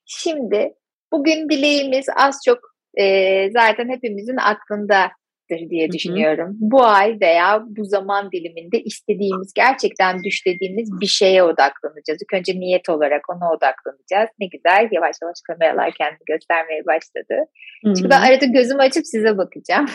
Şimdi 0.06 0.74
bugün 1.12 1.50
dileğimiz 1.50 2.06
az 2.16 2.40
çok 2.46 2.60
e, 2.98 3.50
zaten 3.52 3.90
hepimizin 3.90 4.38
aklında 4.38 5.12
diye 5.50 5.92
düşünüyorum. 5.92 6.48
Hı 6.48 6.52
hı. 6.52 6.58
Bu 6.60 6.86
ay 6.86 7.18
veya 7.22 7.64
bu 7.68 7.86
zaman 7.86 8.32
diliminde 8.32 8.82
istediğimiz, 8.84 9.54
gerçekten 9.54 10.24
düşlediğimiz 10.24 11.02
bir 11.02 11.08
şeye 11.08 11.44
odaklanacağız. 11.44 12.22
İlk 12.22 12.34
önce 12.34 12.60
niyet 12.60 12.90
olarak 12.90 13.22
ona 13.30 13.52
odaklanacağız. 13.52 14.30
Ne 14.40 14.46
güzel 14.46 14.90
yavaş 14.92 15.16
yavaş 15.22 15.38
kameralar 15.48 15.92
kendini 15.92 16.26
göstermeye 16.26 16.86
başladı. 16.86 17.36
Hı 17.84 17.90
hı. 17.90 17.94
Çünkü 17.94 18.10
ben 18.10 18.22
arada 18.22 18.46
gözümü 18.46 18.82
açıp 18.82 19.08
size 19.08 19.38
bakacağım. 19.38 19.86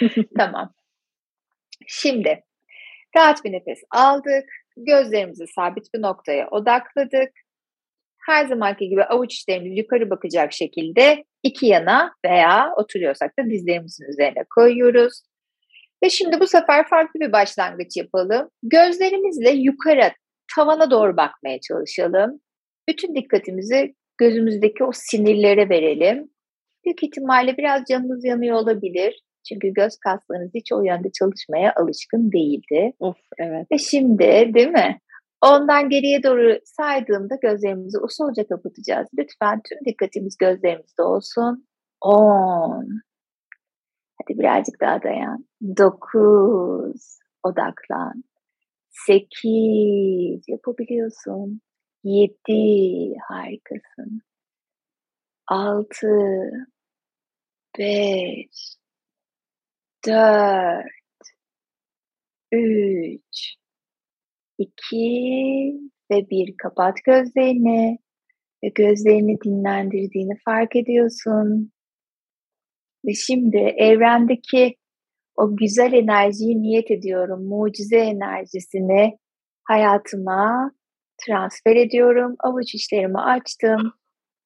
tamam. 0.38 0.74
Şimdi 1.86 2.40
rahat 3.16 3.44
bir 3.44 3.52
nefes 3.52 3.78
aldık. 3.90 4.44
Gözlerimizi 4.76 5.46
sabit 5.46 5.94
bir 5.94 6.02
noktaya 6.02 6.48
odakladık. 6.48 7.30
Her 8.26 8.46
zamanki 8.46 8.88
gibi 8.88 9.04
avuç 9.04 9.34
içlerimiz 9.34 9.78
yukarı 9.78 10.10
bakacak 10.10 10.52
şekilde 10.52 11.24
iki 11.42 11.66
yana 11.66 12.12
veya 12.26 12.72
oturuyorsak 12.76 13.38
da 13.38 13.50
dizlerimizin 13.50 14.04
üzerine 14.04 14.44
koyuyoruz. 14.54 15.22
Ve 16.04 16.10
şimdi 16.10 16.40
bu 16.40 16.46
sefer 16.46 16.88
farklı 16.88 17.20
bir 17.20 17.32
başlangıç 17.32 17.96
yapalım. 17.96 18.50
Gözlerimizle 18.62 19.50
yukarı, 19.50 20.12
tavana 20.54 20.90
doğru 20.90 21.16
bakmaya 21.16 21.60
çalışalım. 21.60 22.40
Bütün 22.88 23.14
dikkatimizi 23.14 23.94
gözümüzdeki 24.18 24.84
o 24.84 24.90
sinirlere 24.94 25.68
verelim. 25.68 26.30
Büyük 26.84 27.02
ihtimalle 27.02 27.56
biraz 27.56 27.82
canınız 27.90 28.24
yanıyor 28.24 28.56
olabilir. 28.56 29.22
Çünkü 29.48 29.68
göz 29.68 29.96
kaslarınız 29.98 30.50
hiç 30.54 30.72
o 30.72 30.82
yönde 30.82 31.08
çalışmaya 31.18 31.72
alışkın 31.76 32.32
değildi. 32.32 32.92
Of 32.98 33.16
evet. 33.38 33.66
Ve 33.72 33.78
şimdi 33.78 34.50
değil 34.54 34.68
mi? 34.68 35.00
Ondan 35.42 35.88
geriye 35.88 36.22
doğru 36.22 36.58
saydığımda 36.64 37.34
gözlerimizi 37.42 37.98
usulca 37.98 38.46
kapatacağız. 38.48 39.08
Lütfen 39.18 39.60
tüm 39.68 39.78
dikkatimiz 39.86 40.36
gözlerimizde 40.38 41.02
olsun. 41.02 41.66
10. 42.00 42.88
Hadi 44.18 44.38
birazcık 44.38 44.80
daha 44.80 45.02
dayan. 45.02 45.46
9. 45.76 47.18
Odaklan. 47.42 48.24
8. 48.90 50.48
Yapabiliyorsun. 50.48 51.60
7. 52.04 53.14
Harikasın. 53.28 54.20
6. 55.48 56.06
5. 57.78 58.76
4. 60.06 60.84
3. 62.52 63.59
2 64.60 65.80
ve 66.10 66.30
1 66.30 66.54
kapat 66.62 66.94
gözlerini 67.04 67.98
ve 68.64 68.68
gözlerini 68.74 69.36
dinlendirdiğini 69.44 70.32
fark 70.44 70.76
ediyorsun. 70.76 71.72
Ve 73.06 73.14
şimdi 73.14 73.56
evrendeki 73.56 74.76
o 75.36 75.56
güzel 75.56 75.92
enerjiyi 75.92 76.62
niyet 76.62 76.90
ediyorum. 76.90 77.48
Mucize 77.48 77.98
enerjisini 77.98 79.18
hayatıma 79.64 80.72
transfer 81.26 81.76
ediyorum. 81.76 82.36
Avuç 82.44 82.74
içlerimi 82.74 83.20
açtım. 83.20 83.92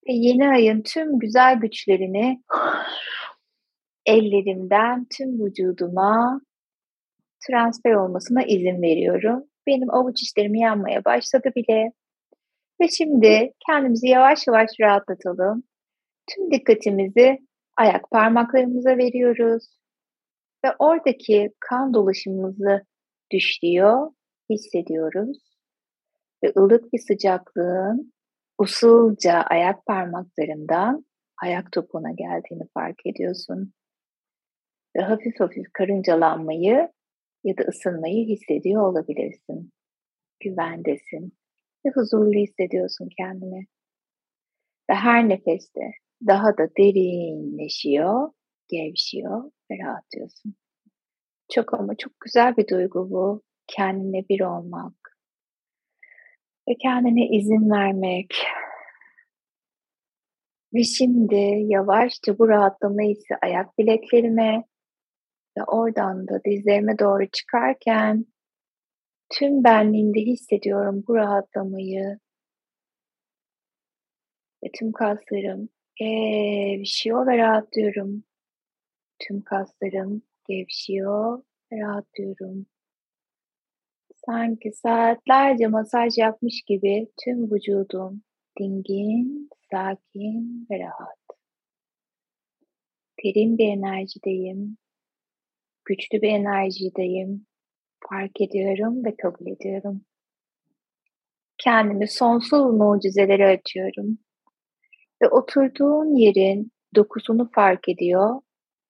Ve 0.08 0.12
yeni 0.12 0.48
ayın 0.48 0.82
tüm 0.82 1.18
güzel 1.18 1.60
güçlerini 1.60 2.42
ellerimden 4.06 5.06
tüm 5.16 5.44
vücuduma 5.44 6.40
transfer 7.48 7.92
olmasına 7.92 8.42
izin 8.42 8.82
veriyorum. 8.82 9.44
Benim 9.66 9.94
avuç 9.94 10.22
içlerim 10.22 10.54
yanmaya 10.54 11.04
başladı 11.04 11.52
bile. 11.56 11.92
Ve 12.80 12.88
şimdi 12.88 13.52
kendimizi 13.66 14.08
yavaş 14.08 14.46
yavaş 14.46 14.70
rahatlatalım. 14.80 15.62
Tüm 16.26 16.50
dikkatimizi 16.50 17.38
ayak 17.76 18.10
parmaklarımıza 18.10 18.96
veriyoruz. 18.96 19.78
Ve 20.64 20.68
oradaki 20.78 21.50
kan 21.60 21.94
dolaşımımızı 21.94 22.82
düşüyor, 23.32 24.10
hissediyoruz. 24.50 25.38
Ve 26.44 26.52
ılık 26.56 26.92
bir 26.92 26.98
sıcaklığın 26.98 28.12
usulca 28.58 29.32
ayak 29.32 29.86
parmaklarından 29.86 31.06
ayak 31.42 31.72
topuğuna 31.72 32.10
geldiğini 32.10 32.68
fark 32.74 33.06
ediyorsun. 33.06 33.72
Ve 34.96 35.00
hafif 35.00 35.40
hafif 35.40 35.66
karıncalanmayı 35.72 36.88
ya 37.44 37.58
da 37.58 37.62
ısınmayı 37.62 38.26
hissediyor 38.26 38.82
olabilirsin. 38.82 39.72
Güvendesin 40.40 41.32
ve 41.86 41.90
huzurlu 41.94 42.38
hissediyorsun 42.38 43.08
kendini. 43.18 43.66
Ve 44.90 44.94
her 44.94 45.28
nefeste 45.28 45.80
daha 46.26 46.58
da 46.58 46.68
derinleşiyor, 46.78 48.30
gevşiyor 48.68 49.50
ve 49.70 49.78
rahatlıyorsun. 49.78 50.54
Çok 51.52 51.74
ama 51.74 51.96
çok 51.96 52.20
güzel 52.20 52.56
bir 52.56 52.68
duygu 52.68 53.10
bu. 53.10 53.42
Kendine 53.66 54.28
bir 54.28 54.40
olmak 54.40 55.04
ve 56.68 56.74
kendine 56.82 57.28
izin 57.28 57.70
vermek. 57.70 58.34
Ve 60.74 60.82
şimdi 60.82 61.64
yavaşça 61.72 62.38
bu 62.38 62.48
rahatlama 62.48 63.02
hissi 63.02 63.34
ayak 63.42 63.78
bileklerime 63.78 64.64
ve 65.58 65.64
oradan 65.64 66.28
da 66.28 66.44
dizlerime 66.44 66.98
doğru 66.98 67.26
çıkarken 67.32 68.26
tüm 69.30 69.64
benliğimde 69.64 70.20
hissediyorum 70.20 71.04
bu 71.08 71.14
rahatlamayı 71.14 72.18
ve 74.64 74.68
tüm 74.78 74.92
kaslarım 74.92 75.68
gevşiyor 75.96 77.26
ve 77.26 77.38
rahatlıyorum. 77.38 78.24
Tüm 79.18 79.42
kaslarım 79.42 80.22
gevşiyor 80.48 81.42
ve 81.72 81.80
rahatlıyorum. 81.80 82.66
Sanki 84.26 84.72
saatlerce 84.72 85.66
masaj 85.66 86.18
yapmış 86.18 86.62
gibi 86.66 87.08
tüm 87.24 87.52
vücudum 87.52 88.22
dingin, 88.58 89.50
sakin 89.70 90.66
ve 90.70 90.78
rahat. 90.78 91.18
Derin 93.24 93.58
bir 93.58 93.68
enerjideyim. 93.68 94.76
Güçlü 95.84 96.22
bir 96.22 96.28
enerjideyim. 96.28 97.46
Fark 98.10 98.40
ediyorum 98.40 99.04
ve 99.04 99.16
kabul 99.16 99.46
ediyorum. 99.46 100.04
Kendimi 101.58 102.08
sonsuz 102.08 102.74
mucizelere 102.74 103.46
açıyorum. 103.46 104.18
Ve 105.22 105.28
oturduğun 105.28 106.16
yerin 106.16 106.72
dokusunu 106.94 107.50
fark 107.54 107.88
ediyor 107.88 108.40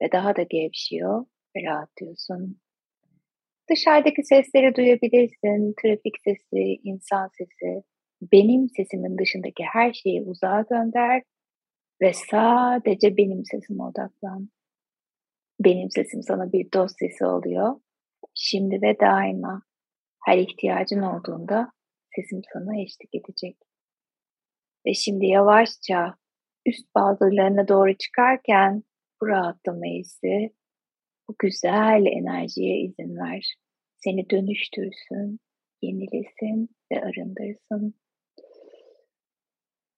ve 0.03 0.13
daha 0.13 0.37
da 0.37 0.43
gevşiyor 0.43 1.27
ve 1.57 1.63
rahatlıyorsun. 1.63 2.61
Dışarıdaki 3.71 4.23
sesleri 4.23 4.75
duyabilirsin. 4.75 5.75
Trafik 5.83 6.15
sesi, 6.25 6.81
insan 6.85 7.29
sesi. 7.39 7.83
Benim 8.33 8.69
sesimin 8.77 9.19
dışındaki 9.19 9.65
her 9.73 9.93
şeyi 9.93 10.23
uzağa 10.23 10.65
gönder 10.71 11.23
ve 12.03 12.13
sadece 12.31 13.17
benim 13.17 13.45
sesime 13.45 13.83
odaklan. 13.83 14.49
Benim 15.61 15.91
sesim 15.91 16.23
sana 16.23 16.53
bir 16.53 16.73
dost 16.73 16.99
sesi 16.99 17.27
oluyor. 17.27 17.81
Şimdi 18.35 18.83
ve 18.83 19.01
daima 19.01 19.63
her 20.25 20.39
ihtiyacın 20.39 21.03
olduğunda 21.03 21.73
sesim 22.17 22.41
sana 22.53 22.81
eşlik 22.81 23.15
edecek. 23.15 23.57
Ve 24.87 24.95
şimdi 24.95 25.27
yavaşça 25.27 26.15
üst 26.67 26.95
bazılarına 26.95 27.69
doğru 27.69 27.97
çıkarken 27.97 28.83
bu 29.21 29.29
rahatlama 29.29 29.87
hissi, 29.87 30.55
bu 31.29 31.35
güzel 31.39 32.05
enerjiye 32.07 32.81
izin 32.81 33.17
ver. 33.17 33.55
Seni 33.97 34.31
dönüştürsün, 34.31 35.41
yenilesin 35.83 36.69
ve 36.93 37.01
arındırsın. 37.01 37.95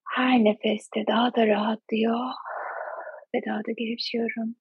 Her 0.09 0.45
nefeste 0.45 1.07
daha 1.07 1.35
da 1.35 1.47
rahatlıyor 1.47 2.21
ve 3.35 3.41
daha 3.47 3.59
da 3.59 3.73
gevşiyorum. 3.77 4.55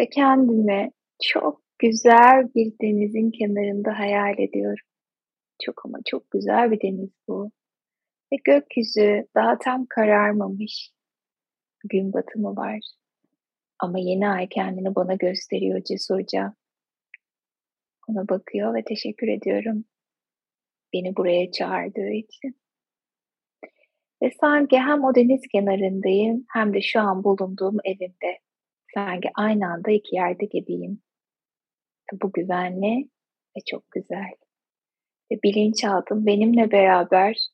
Ve 0.00 0.08
kendimi 0.08 0.90
çok 1.22 1.62
güzel 1.78 2.54
bir 2.54 2.72
denizin 2.82 3.30
kenarında 3.30 3.98
hayal 3.98 4.38
ediyorum. 4.38 4.86
Çok 5.62 5.86
ama 5.86 5.98
çok 6.06 6.30
güzel 6.30 6.70
bir 6.70 6.80
deniz 6.80 7.10
bu. 7.28 7.50
Ve 8.32 8.36
gökyüzü 8.44 9.26
daha 9.34 9.58
tam 9.58 9.86
kararmamış. 9.88 10.90
Gün 11.84 12.12
batımı 12.12 12.56
var. 12.56 12.80
Ama 13.78 13.98
yeni 13.98 14.28
ay 14.28 14.48
kendini 14.48 14.94
bana 14.94 15.14
gösteriyor 15.14 15.84
cesurca. 15.84 16.54
Ona 18.08 18.28
bakıyor 18.28 18.74
ve 18.74 18.84
teşekkür 18.84 19.28
ediyorum. 19.28 19.84
Beni 20.92 21.16
buraya 21.16 21.50
çağırdığı 21.52 22.10
için. 22.10 22.56
Ve 24.22 24.30
sanki 24.40 24.78
hem 24.78 25.04
o 25.04 25.14
deniz 25.14 25.40
kenarındayım 25.52 26.44
hem 26.52 26.74
de 26.74 26.80
şu 26.80 27.00
an 27.00 27.24
bulunduğum 27.24 27.76
evimde. 27.84 28.38
Sanki 28.96 29.30
aynı 29.34 29.66
anda 29.72 29.90
iki 29.90 30.16
yerde 30.16 30.44
gibiyim. 30.44 31.02
Bu 32.12 32.32
güvenli 32.32 33.08
ve 33.56 33.60
çok 33.66 33.90
güzel. 33.90 34.32
Ve 35.32 35.36
bilinçaltım 35.44 36.26
benimle 36.26 36.70
beraber 36.70 37.48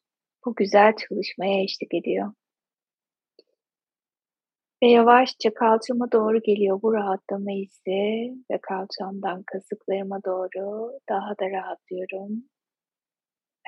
bu 0.46 0.54
güzel 0.54 0.92
çalışmaya 0.96 1.62
eşlik 1.62 1.94
ediyor. 1.94 2.32
Ve 4.82 4.86
yavaşça 4.88 5.54
kalçama 5.54 6.12
doğru 6.12 6.42
geliyor 6.42 6.82
bu 6.82 6.92
rahatlama 6.94 7.50
hissi 7.50 8.32
ve 8.50 8.58
kalçamdan 8.62 9.42
kasıklarıma 9.42 10.24
doğru 10.24 10.98
daha 11.08 11.38
da 11.38 11.50
rahatlıyorum. 11.50 12.32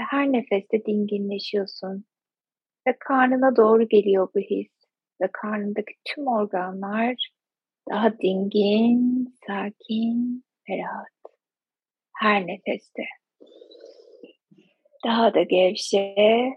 Ve 0.00 0.04
her 0.10 0.32
nefeste 0.32 0.84
dinginleşiyorsun. 0.84 2.04
Ve 2.86 2.96
karnına 3.00 3.56
doğru 3.56 3.88
geliyor 3.88 4.28
bu 4.34 4.40
his. 4.40 4.72
Ve 5.22 5.28
karnındaki 5.32 5.94
tüm 6.04 6.26
organlar 6.26 7.34
daha 7.90 8.18
dingin, 8.18 9.34
sakin 9.46 10.44
ve 10.68 10.78
rahat. 10.78 11.08
Her 12.12 12.46
nefeste. 12.46 13.04
Daha 15.04 15.34
da 15.34 15.42
gevşe 15.42 16.14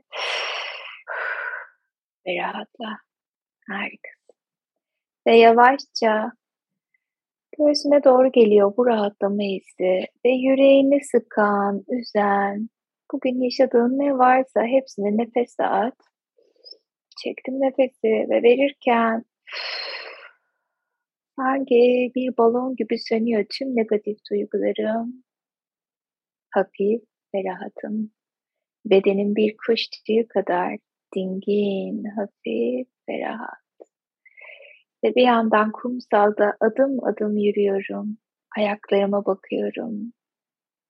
ve 2.28 2.38
rahatla. 2.38 2.98
Harika. 3.70 4.10
Ve 5.28 5.38
yavaşça 5.38 6.32
Göğsüne 7.58 8.04
doğru 8.04 8.32
geliyor 8.32 8.74
bu 8.78 8.86
rahatlama 8.86 9.44
hissi 9.44 10.08
ve 10.26 10.30
yüreğini 10.30 11.04
sıkan, 11.04 11.84
üzen, 11.90 12.70
bugün 13.14 13.42
yaşadığın 13.42 14.00
ne 14.00 14.18
varsa 14.18 14.64
hepsini 14.64 15.18
nefesle 15.18 15.66
at. 15.66 15.96
Çektim 17.24 17.62
nefesi 17.62 18.28
ve 18.30 18.44
verirken 18.44 19.24
sanki 21.40 22.12
bir 22.16 22.38
balon 22.38 22.76
gibi 22.76 23.00
sönüyor 23.00 23.46
tüm 23.50 23.76
negatif 23.76 24.18
duygularım. 24.32 25.24
Hafif 26.50 27.02
ve 27.36 27.44
rahatım. 27.44 28.12
Bedenim 28.86 29.36
bir 29.36 29.56
kuş 29.68 29.82
tüyü 29.88 30.28
kadar 30.28 30.78
dingin, 31.16 32.04
hafif 32.04 32.88
ve 33.10 33.20
rahat. 33.20 33.68
Ve 35.04 35.16
bir 35.16 35.24
yandan 35.24 35.72
kumsalda 35.72 36.58
adım 36.60 37.04
adım 37.04 37.38
yürüyorum. 37.38 38.18
Ayaklarıma 38.58 39.26
bakıyorum. 39.26 40.14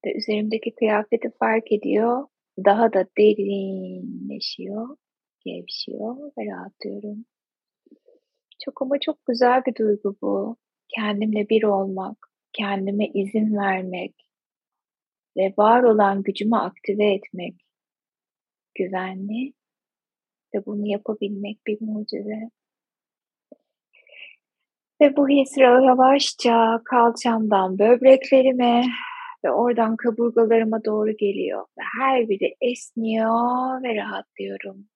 Ve 0.06 0.14
üzerimdeki 0.18 0.76
kıyafeti 0.76 1.30
fark 1.40 1.72
ediyor. 1.72 2.28
Daha 2.66 2.94
da 2.94 3.08
derinleşiyor, 3.18 4.98
gevşiyor 5.46 6.32
ve 6.38 6.52
rahatlıyorum. 6.52 7.26
Çok 8.66 8.82
ama 8.82 8.96
çok 9.00 9.26
güzel 9.26 9.62
bir 9.66 9.76
duygu 9.76 10.16
bu. 10.22 10.58
Kendimle 10.96 11.50
bir 11.50 11.64
olmak, 11.64 12.18
kendime 12.54 13.08
izin 13.08 13.58
vermek 13.58 14.16
ve 15.38 15.54
var 15.58 15.84
olan 15.84 16.24
gücümü 16.24 16.56
aktive 16.56 17.14
etmek. 17.14 17.56
Güvenli 18.76 19.54
ve 20.56 20.66
bunu 20.66 20.88
yapabilmek 20.88 21.68
bir 21.68 21.78
mucize. 21.82 22.50
Ve 25.02 25.16
bu 25.18 25.30
his 25.30 25.58
yavaşça 25.58 26.82
kalçamdan 26.86 27.80
böbreklerime 27.80 28.84
ve 29.46 29.52
oradan 29.52 29.96
kaburgalarıma 29.96 30.86
doğru 30.86 31.18
geliyor. 31.18 31.66
Ve 31.78 31.84
her 32.00 32.30
biri 32.30 32.56
esniyor 32.62 33.84
ve 33.84 33.96
rahatlıyorum. 33.96 34.88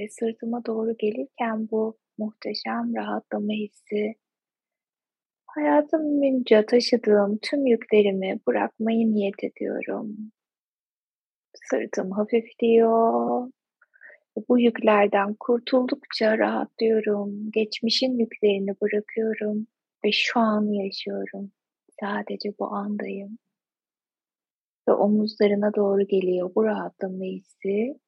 Ve 0.00 0.08
sırtıma 0.08 0.64
doğru 0.66 0.96
gelirken 0.98 1.68
bu 1.70 1.96
muhteşem 2.18 2.96
rahatlama 2.96 3.52
hissi 3.52 4.14
hayatım 5.46 6.20
boyunca 6.48 6.66
taşıdığım 6.66 7.38
tüm 7.42 7.66
yüklerimi 7.66 8.40
bırakmayı 8.46 9.14
niyet 9.14 9.44
ediyorum. 9.44 10.16
Sırtım 11.70 12.10
hafifliyor, 12.10 13.48
bu 14.48 14.60
yüklerden 14.60 15.34
kurtuldukça 15.40 16.38
rahatlıyorum. 16.38 17.50
Geçmişin 17.50 18.18
yüklerini 18.18 18.70
bırakıyorum 18.82 19.66
ve 20.04 20.12
şu 20.12 20.40
an 20.40 20.72
yaşıyorum. 20.72 21.52
Sadece 22.00 22.48
bu 22.58 22.66
andayım. 22.66 23.38
Ve 24.88 24.92
omuzlarına 24.92 25.74
doğru 25.74 26.06
geliyor 26.06 26.50
bu 26.54 26.64
rahatlama 26.64 27.24
hissi. 27.24 27.98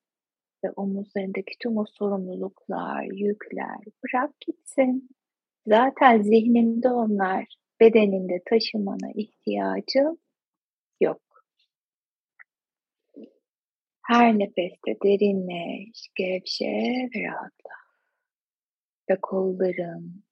Ve 0.65 0.71
omuzlarındaki 0.77 1.59
tüm 1.59 1.77
o 1.77 1.85
sorumluluklar, 1.99 3.03
yükler 3.03 3.79
bırak 4.05 4.41
gitsin. 4.41 5.09
Zaten 5.67 6.23
zihninde 6.23 6.89
onlar, 6.89 7.47
bedeninde 7.81 8.43
taşımana 8.51 9.11
ihtiyacı 9.15 10.19
yok. 11.01 11.23
Her 14.07 14.39
nefeste 14.39 14.97
derinleş, 15.05 16.09
gevşe 16.15 17.09
ve 17.15 17.25
rahatla. 17.29 17.75
Ve 19.11 19.17
kolların 19.23 20.25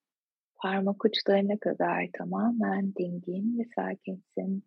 parmak 0.56 1.04
uçlarına 1.04 1.58
kadar 1.58 2.06
tamamen 2.18 2.94
dingin 2.94 3.58
ve 3.58 3.64
sakinsin. 3.76 4.64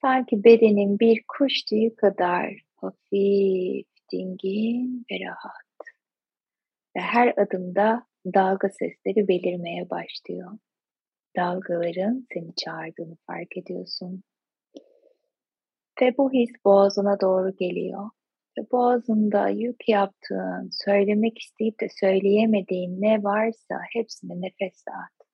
Sanki 0.00 0.44
bedenin 0.44 0.98
bir 0.98 1.24
kuş 1.28 1.62
tüyü 1.62 1.96
kadar 1.96 2.54
hafif, 2.76 3.93
dingin 4.12 5.06
ve 5.10 5.26
rahat. 5.26 5.64
Ve 6.96 7.00
her 7.00 7.34
adımda 7.36 8.06
dalga 8.34 8.68
sesleri 8.68 9.28
belirmeye 9.28 9.90
başlıyor. 9.90 10.58
Dalgaların 11.36 12.26
seni 12.34 12.54
çağırdığını 12.54 13.16
fark 13.26 13.56
ediyorsun. 13.56 14.22
Ve 16.02 16.14
bu 16.18 16.32
his 16.32 16.50
boğazına 16.64 17.20
doğru 17.20 17.56
geliyor. 17.56 18.10
Ve 18.58 18.62
boğazında 18.72 19.48
yük 19.48 19.88
yaptığın, 19.88 20.70
söylemek 20.84 21.38
isteyip 21.38 21.80
de 21.80 21.88
söyleyemediğin 22.00 23.02
ne 23.02 23.22
varsa 23.22 23.74
hepsini 23.92 24.42
nefesle 24.42 24.92
at. 24.92 25.28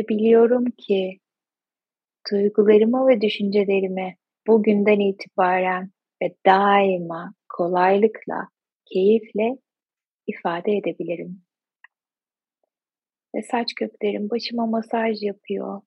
Ve 0.00 0.08
biliyorum 0.08 0.64
ki 0.78 1.18
duygularımı 2.30 3.08
ve 3.08 3.20
düşüncelerimi 3.20 4.16
bugünden 4.46 5.00
itibaren 5.00 5.90
ve 6.22 6.34
daima 6.46 7.34
kolaylıkla, 7.48 8.48
keyifle 8.92 9.58
ifade 10.26 10.72
edebilirim 10.76 11.42
ve 13.34 13.42
saç 13.42 13.74
köklerim 13.76 14.30
başıma 14.30 14.66
masaj 14.66 15.22
yapıyor. 15.22 15.80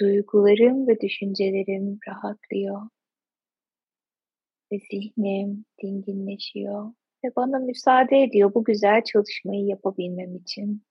Duygularım 0.00 0.88
ve 0.88 1.00
düşüncelerim 1.00 1.98
rahatlıyor. 2.08 2.82
Ve 4.72 4.78
zihnim 4.78 5.64
dinginleşiyor. 5.82 6.92
Ve 7.24 7.28
bana 7.36 7.58
müsaade 7.58 8.22
ediyor 8.22 8.54
bu 8.54 8.64
güzel 8.64 9.04
çalışmayı 9.04 9.64
yapabilmem 9.66 10.36
için. 10.36 10.87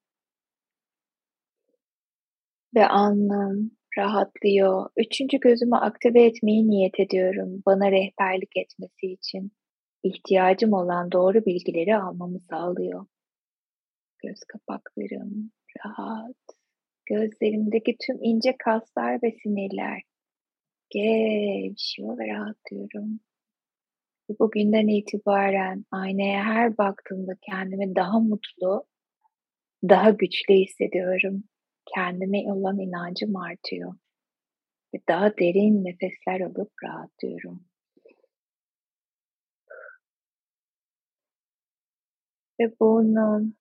Ve 2.77 2.87
alnım 2.87 3.71
rahatlıyor. 3.97 4.89
Üçüncü 4.97 5.39
gözümü 5.39 5.75
aktive 5.75 6.23
etmeyi 6.23 6.69
niyet 6.69 6.99
ediyorum. 6.99 7.63
Bana 7.65 7.91
rehberlik 7.91 8.57
etmesi 8.57 9.07
için. 9.07 9.51
ihtiyacım 10.03 10.73
olan 10.73 11.11
doğru 11.11 11.45
bilgileri 11.45 11.95
almamı 11.95 12.39
sağlıyor. 12.39 13.05
Göz 14.23 14.39
kapaklarım, 14.47 15.51
rahat. 15.85 16.35
Gözlerimdeki 17.05 17.95
tüm 18.07 18.17
ince 18.21 18.55
kaslar 18.59 19.19
ve 19.23 19.31
sinirler 19.43 20.01
gevşiyor 20.89 22.17
ve 22.19 22.27
rahatlıyorum. 22.27 23.19
Ve 24.29 24.39
bugünden 24.39 24.87
itibaren 24.87 25.85
aynaya 25.91 26.43
her 26.43 26.77
baktığımda 26.77 27.33
kendimi 27.41 27.95
daha 27.95 28.19
mutlu, 28.19 28.83
daha 29.89 30.09
güçlü 30.09 30.53
hissediyorum. 30.53 31.43
Kendime 31.95 32.53
olan 32.53 32.79
inancım 32.79 33.35
artıyor. 33.35 33.93
Ve 34.93 34.99
daha 35.09 35.37
derin 35.37 35.85
nefesler 35.85 36.41
alıp 36.41 36.71
rahatlıyorum. 36.83 37.65
Ve 42.59 42.79
burnum 42.79 43.53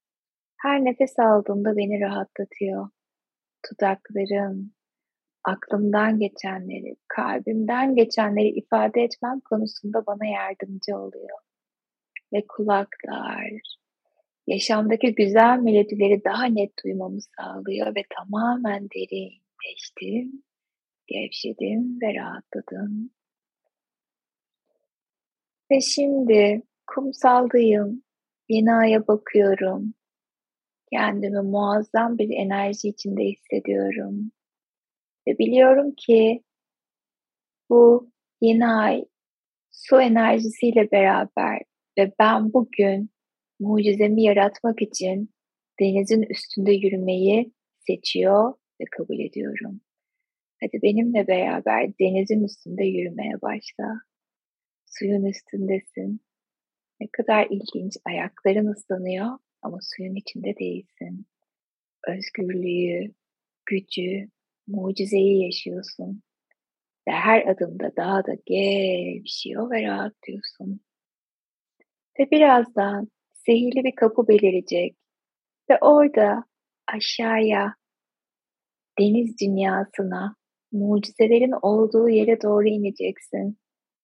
her 0.56 0.84
nefes 0.84 1.18
aldığımda 1.18 1.76
beni 1.76 2.00
rahatlatıyor. 2.00 2.88
Dudaklarım, 3.70 4.72
aklımdan 5.44 6.18
geçenleri, 6.18 6.96
kalbimden 7.08 7.94
geçenleri 7.94 8.48
ifade 8.48 9.00
etmem 9.00 9.40
konusunda 9.40 10.06
bana 10.06 10.26
yardımcı 10.26 10.96
oluyor. 10.96 11.38
Ve 12.32 12.44
kulaklar, 12.48 13.50
yaşamdaki 14.46 15.14
güzel 15.14 15.58
melodileri 15.58 16.24
daha 16.24 16.44
net 16.44 16.72
duymamı 16.84 17.18
sağlıyor 17.20 17.94
ve 17.94 18.02
tamamen 18.16 18.88
derinleştim, 18.90 20.42
gevşedim 21.06 22.00
ve 22.02 22.14
rahatladım. 22.14 23.10
Ve 25.70 25.80
şimdi 25.80 26.62
kumsaldayım, 26.86 28.02
yeni 28.48 28.72
aya 28.72 29.06
bakıyorum, 29.06 29.94
Kendimi 30.92 31.42
muazzam 31.42 32.18
bir 32.18 32.30
enerji 32.30 32.88
içinde 32.88 33.24
hissediyorum. 33.24 34.32
Ve 35.28 35.38
biliyorum 35.38 35.94
ki 35.96 36.42
bu 37.70 38.10
yeni 38.40 38.66
ay 38.66 39.04
su 39.70 40.00
enerjisiyle 40.00 40.90
beraber 40.92 41.62
ve 41.98 42.12
ben 42.18 42.52
bugün 42.52 43.10
mucizemi 43.60 44.22
yaratmak 44.22 44.82
için 44.82 45.30
denizin 45.80 46.22
üstünde 46.22 46.72
yürümeyi 46.72 47.52
seçiyor 47.78 48.54
ve 48.80 48.84
kabul 48.90 49.18
ediyorum. 49.18 49.80
Hadi 50.60 50.82
benimle 50.82 51.26
beraber 51.26 51.98
denizin 51.98 52.44
üstünde 52.44 52.84
yürümeye 52.84 53.42
başla. 53.42 54.00
Suyun 54.86 55.24
üstündesin. 55.24 56.20
Ne 57.00 57.06
kadar 57.12 57.46
ilginç 57.50 57.96
ayakların 58.04 58.66
ıslanıyor 58.66 59.38
ama 59.62 59.78
suyun 59.82 60.14
içinde 60.14 60.58
değilsin. 60.58 61.26
Özgürlüğü, 62.08 63.14
gücü, 63.66 64.28
mucizeyi 64.66 65.44
yaşıyorsun. 65.44 66.22
Ve 67.08 67.12
her 67.12 67.46
adımda 67.46 67.96
daha 67.96 68.26
da 68.26 68.32
gevşiyor 68.46 69.70
ve 69.70 69.82
rahatlıyorsun. 69.82 70.80
Ve 72.18 72.30
birazdan 72.30 73.08
sihirli 73.46 73.84
bir 73.84 73.94
kapı 73.94 74.28
belirecek. 74.28 74.96
Ve 75.70 75.78
orada 75.80 76.44
aşağıya, 76.86 77.74
deniz 78.98 79.40
dünyasına, 79.40 80.36
mucizelerin 80.72 81.54
olduğu 81.62 82.08
yere 82.08 82.42
doğru 82.42 82.68
ineceksin. 82.68 83.58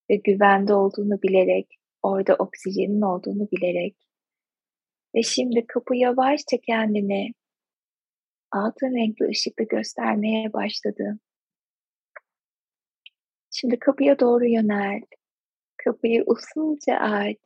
Ve 0.09 0.15
güvende 0.15 0.73
olduğunu 0.73 1.21
bilerek, 1.21 1.67
orada 2.03 2.35
oksijenin 2.35 3.01
olduğunu 3.01 3.47
bilerek. 3.51 3.95
Ve 5.15 5.23
şimdi 5.23 5.65
kapı 5.67 5.95
yavaşça 5.95 6.57
kendini 6.57 7.33
altın 8.51 8.95
renkli 8.95 9.27
ışıkla 9.27 9.63
göstermeye 9.63 10.53
başladı. 10.53 11.19
Şimdi 13.51 13.79
kapıya 13.79 14.19
doğru 14.19 14.45
yönel. 14.45 15.01
Kapıyı 15.77 16.23
usulca 16.27 16.95
aç 16.95 17.37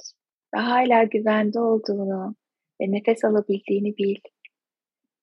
ve 0.56 0.60
hala 0.60 1.04
güvende 1.04 1.60
olduğunu 1.60 2.36
ve 2.82 2.92
nefes 2.92 3.26
alabildiğini 3.26 3.98
bil. 3.98 4.20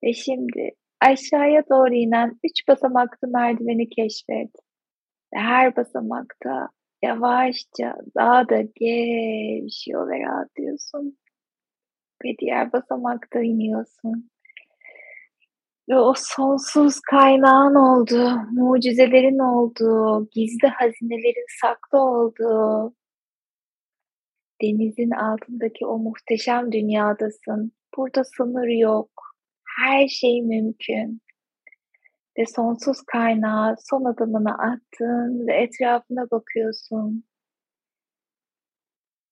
Ve 0.05 0.13
şimdi 0.13 0.71
aşağıya 1.01 1.63
doğru 1.71 1.95
inen 1.95 2.39
üç 2.45 2.69
basamaklı 2.69 3.29
merdiveni 3.29 3.89
keşfet. 3.89 4.51
Ve 5.35 5.39
her 5.39 5.77
basamakta 5.77 6.69
yavaşça 7.03 7.97
daha 8.17 8.49
da 8.49 8.61
gevşiyor 8.61 10.11
ve 10.11 10.21
rahatlıyorsun. 10.21 11.19
Ve 12.25 12.29
diğer 12.41 12.73
basamakta 12.73 13.41
iniyorsun. 13.41 14.31
Ve 15.89 15.99
o 15.99 16.15
sonsuz 16.17 17.01
kaynağın 17.01 17.75
olduğu, 17.75 18.31
mucizelerin 18.53 19.39
olduğu, 19.39 20.29
gizli 20.31 20.69
hazinelerin 20.69 21.47
saklı 21.61 21.99
olduğu, 21.99 22.95
denizin 24.65 25.11
altındaki 25.11 25.87
o 25.87 25.99
muhteşem 25.99 26.73
dünyadasın. 26.73 27.73
Burada 27.97 28.25
sınır 28.25 28.69
yok. 28.69 29.11
Her 29.79 30.09
şey 30.09 30.43
mümkün. 30.43 31.21
Ve 32.39 32.47
sonsuz 32.47 33.03
kaynağa 33.03 33.77
son 33.79 34.05
adımını 34.05 34.59
attın 34.59 35.47
ve 35.47 35.55
etrafına 35.55 36.31
bakıyorsun. 36.31 37.25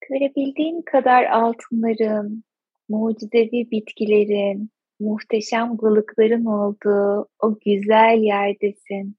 Görebildiğin 0.08 0.82
kadar 0.82 1.24
altınların, 1.24 2.44
mucizevi 2.88 3.70
bitkilerin, 3.70 4.70
muhteşem 5.00 5.78
balıkların 5.78 6.44
olduğu 6.44 7.28
o 7.42 7.58
güzel 7.64 8.18
yerdesin. 8.18 9.16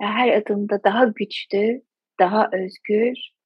Ve 0.00 0.06
her 0.06 0.32
adımda 0.32 0.84
daha 0.84 1.04
güçlü, 1.04 1.82
daha 2.20 2.50
özgür 2.52 3.37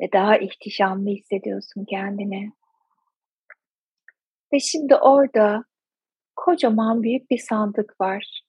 ve 0.00 0.12
daha 0.12 0.38
ihtişamlı 0.38 1.10
hissediyorsun 1.10 1.84
kendini. 1.84 2.52
Ve 4.52 4.58
şimdi 4.60 4.94
orada 4.94 5.64
kocaman 6.36 7.02
büyük 7.02 7.30
bir 7.30 7.38
sandık 7.38 8.00
var. 8.00 8.42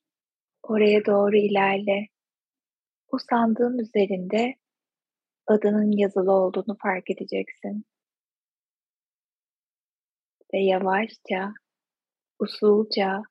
Oraya 0.64 1.06
doğru 1.06 1.38
ilerle. 1.38 2.08
O 3.12 3.18
sandığın 3.30 3.78
üzerinde 3.78 4.56
adının 5.48 5.92
yazılı 5.98 6.32
olduğunu 6.32 6.78
fark 6.82 7.10
edeceksin. 7.10 7.86
Ve 10.54 10.60
yavaşça 10.60 11.54
usulca 12.40 13.22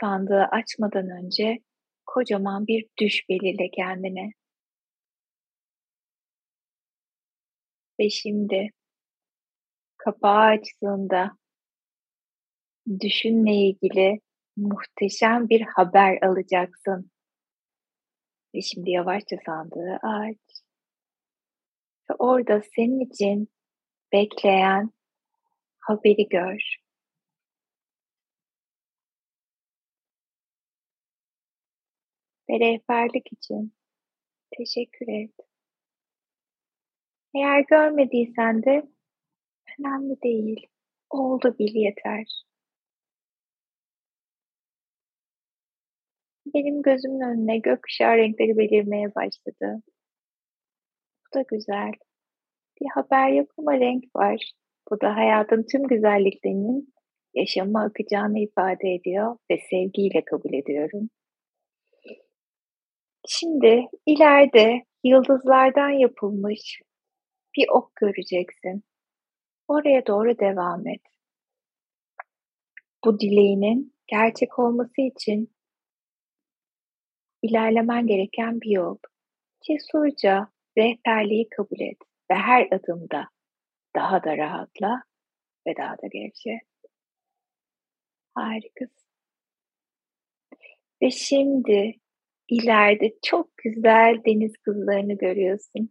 sandığı 0.00 0.42
açmadan 0.42 1.10
önce 1.10 1.58
kocaman 2.06 2.66
bir 2.66 2.88
düş 3.00 3.28
belirle 3.28 3.70
kendine. 3.70 4.32
Ve 8.00 8.10
şimdi 8.10 8.70
kapağı 9.96 10.40
açtığında 10.40 11.30
düşünle 13.00 13.54
ilgili 13.54 14.20
muhteşem 14.56 15.48
bir 15.48 15.60
haber 15.60 16.18
alacaksın. 16.22 17.10
Ve 18.54 18.60
şimdi 18.60 18.90
yavaşça 18.90 19.36
sandığı 19.46 19.98
aç. 20.02 20.62
Ve 22.10 22.14
orada 22.18 22.62
senin 22.76 23.00
için 23.00 23.48
bekleyen 24.12 24.90
haberi 25.80 26.28
gör. 26.28 26.82
ve 32.52 32.60
rehberlik 32.60 33.32
için 33.32 33.72
teşekkür 34.50 35.08
et. 35.08 35.51
Eğer 37.34 37.64
görmediysen 37.68 38.62
de 38.62 38.82
önemli 39.78 40.22
değil. 40.22 40.66
Oldu 41.10 41.56
bil 41.58 41.74
yeter. 41.74 42.42
Benim 46.54 46.82
gözümün 46.82 47.20
önüne 47.20 47.58
gökkuşağı 47.58 48.16
renkleri 48.16 48.58
belirmeye 48.58 49.14
başladı. 49.14 49.82
Bu 51.26 51.38
da 51.38 51.44
güzel. 51.48 51.92
Bir 52.80 52.86
haber 52.94 53.28
yok 53.32 53.48
renk 53.58 54.04
var. 54.16 54.52
Bu 54.90 55.00
da 55.00 55.16
hayatın 55.16 55.66
tüm 55.72 55.82
güzelliklerinin 55.82 56.94
yaşama 57.34 57.84
akacağını 57.84 58.38
ifade 58.38 58.94
ediyor 58.94 59.36
ve 59.50 59.58
sevgiyle 59.70 60.24
kabul 60.24 60.52
ediyorum. 60.54 61.10
Şimdi 63.28 63.86
ileride 64.06 64.82
yıldızlardan 65.04 65.90
yapılmış 65.90 66.80
bir 67.56 67.68
ok 67.68 67.96
göreceksin. 67.96 68.84
Oraya 69.68 70.06
doğru 70.06 70.38
devam 70.38 70.86
et. 70.86 71.02
Bu 73.04 73.20
dileğinin 73.20 73.94
gerçek 74.06 74.58
olması 74.58 75.00
için 75.00 75.54
ilerlemen 77.42 78.06
gereken 78.06 78.60
bir 78.60 78.70
yol. 78.70 78.98
Cesurca 79.60 80.48
rehberliği 80.78 81.48
kabul 81.48 81.80
et 81.80 81.98
ve 82.30 82.34
her 82.34 82.68
adımda 82.72 83.28
daha 83.96 84.24
da 84.24 84.36
rahatla 84.36 85.02
ve 85.66 85.76
daha 85.76 85.92
da 85.92 86.06
gevşe. 86.12 86.60
Harikasın. 88.34 89.02
Ve 91.02 91.10
şimdi 91.10 91.94
ileride 92.48 93.14
çok 93.22 93.56
güzel 93.56 94.22
deniz 94.26 94.52
kızlarını 94.56 95.18
görüyorsun. 95.18 95.90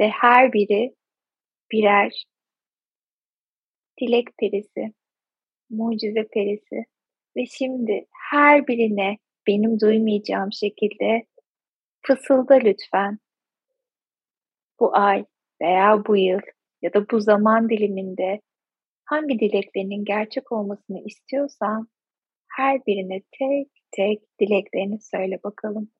Ve 0.00 0.08
her 0.08 0.52
biri 0.52 0.94
birer 1.72 2.24
dilek 4.00 4.26
perisi, 4.38 4.94
mucize 5.70 6.28
perisi. 6.34 6.84
Ve 7.36 7.46
şimdi 7.46 8.06
her 8.30 8.66
birine 8.66 9.18
benim 9.46 9.80
duymayacağım 9.80 10.52
şekilde 10.52 11.26
fısılda 12.02 12.54
lütfen. 12.54 13.18
Bu 14.80 14.96
ay 14.96 15.24
veya 15.62 16.04
bu 16.06 16.16
yıl 16.16 16.40
ya 16.82 16.94
da 16.94 17.10
bu 17.10 17.20
zaman 17.20 17.68
diliminde 17.68 18.40
hangi 19.04 19.38
dileklerinin 19.38 20.04
gerçek 20.04 20.52
olmasını 20.52 21.00
istiyorsan 21.04 21.88
her 22.48 22.86
birine 22.86 23.22
tek 23.38 23.68
tek 23.90 24.22
dileklerini 24.40 25.00
söyle 25.00 25.38
bakalım. 25.44 25.90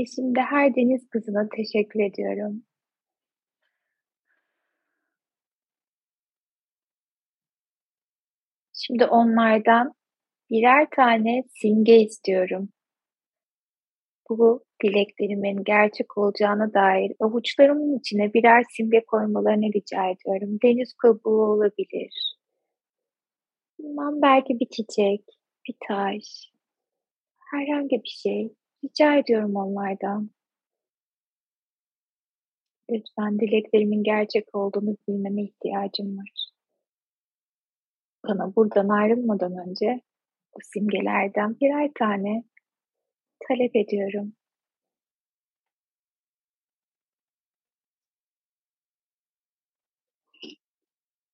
Ve 0.00 0.06
şimdi 0.06 0.40
her 0.40 0.74
deniz 0.74 1.08
kızına 1.08 1.48
teşekkür 1.56 2.00
ediyorum. 2.00 2.62
Şimdi 8.72 9.04
onlardan 9.04 9.94
birer 10.50 10.86
tane 10.90 11.44
simge 11.48 12.00
istiyorum. 12.00 12.68
Bu 14.30 14.64
dileklerimin 14.84 15.64
gerçek 15.64 16.18
olacağına 16.18 16.74
dair 16.74 17.12
avuçlarımın 17.20 17.98
içine 17.98 18.34
birer 18.34 18.64
simge 18.70 19.04
koymalarını 19.04 19.72
rica 19.74 20.10
ediyorum. 20.10 20.58
Deniz 20.62 20.92
kabuğu 20.94 21.42
olabilir, 21.42 22.36
Bilmem 23.78 24.22
belki 24.22 24.60
bir 24.60 24.66
çiçek, 24.66 25.24
bir 25.68 25.74
taş, 25.88 26.52
herhangi 27.52 28.02
bir 28.04 28.08
şey. 28.22 28.59
Rica 28.84 29.16
ediyorum 29.16 29.56
onlardan. 29.56 30.30
Lütfen 32.90 33.38
dileklerimin 33.38 34.02
gerçek 34.02 34.54
olduğunu 34.54 34.96
bilmeme 35.08 35.42
ihtiyacım 35.42 36.18
var. 36.18 36.50
Bana 38.28 38.56
buradan 38.56 38.88
ayrılmadan 38.88 39.68
önce 39.68 40.00
o 40.52 40.58
simgelerden 40.62 41.60
birer 41.60 41.90
tane 41.94 42.44
talep 43.48 43.76
ediyorum. 43.76 44.32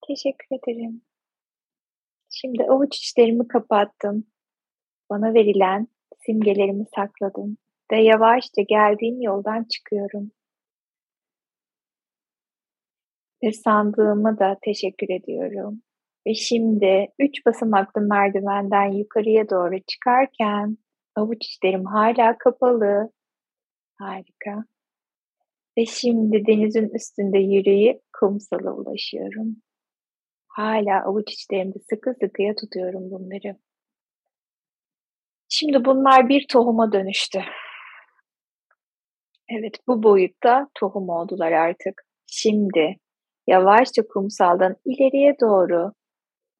Teşekkür 0.08 0.46
ederim. 0.56 1.02
Şimdi 2.30 2.64
avuç 2.64 2.96
içlerimi 2.96 3.48
kapattım. 3.48 4.26
Bana 5.10 5.34
verilen 5.34 5.88
simgelerimi 6.26 6.84
sakladım 6.96 7.56
ve 7.92 8.02
yavaşça 8.02 8.62
geldiğim 8.68 9.22
yoldan 9.22 9.64
çıkıyorum. 9.64 10.30
Ve 13.42 13.52
sandığıma 13.52 14.38
da 14.38 14.56
teşekkür 14.62 15.10
ediyorum. 15.10 15.82
Ve 16.26 16.34
şimdi 16.34 17.08
üç 17.18 17.46
basamaklı 17.46 18.00
merdivenden 18.00 18.92
yukarıya 18.92 19.50
doğru 19.50 19.78
çıkarken 19.86 20.78
avuç 21.16 21.46
içlerim 21.46 21.84
hala 21.84 22.38
kapalı. 22.38 23.10
Harika. 23.98 24.64
Ve 25.78 25.86
şimdi 25.86 26.46
denizin 26.46 26.88
üstünde 26.88 27.38
yürüyüp 27.38 28.00
kumsala 28.20 28.72
ulaşıyorum. 28.72 29.56
Hala 30.48 31.04
avuç 31.04 31.32
içlerimde 31.32 31.78
sıkı 31.90 32.14
sıkıya 32.20 32.54
tutuyorum 32.54 33.10
bunları. 33.10 33.56
Şimdi 35.58 35.84
bunlar 35.84 36.28
bir 36.28 36.46
tohuma 36.48 36.92
dönüştü. 36.92 37.42
Evet 39.48 39.74
bu 39.88 40.02
boyutta 40.02 40.68
tohum 40.74 41.08
oldular 41.08 41.52
artık. 41.52 42.02
Şimdi 42.26 42.96
yavaşça 43.46 44.02
kumsaldan 44.08 44.76
ileriye 44.84 45.36
doğru 45.40 45.92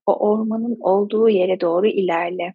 o 0.07 0.29
ormanın 0.31 0.77
olduğu 0.81 1.29
yere 1.29 1.61
doğru 1.61 1.87
ilerle. 1.87 2.55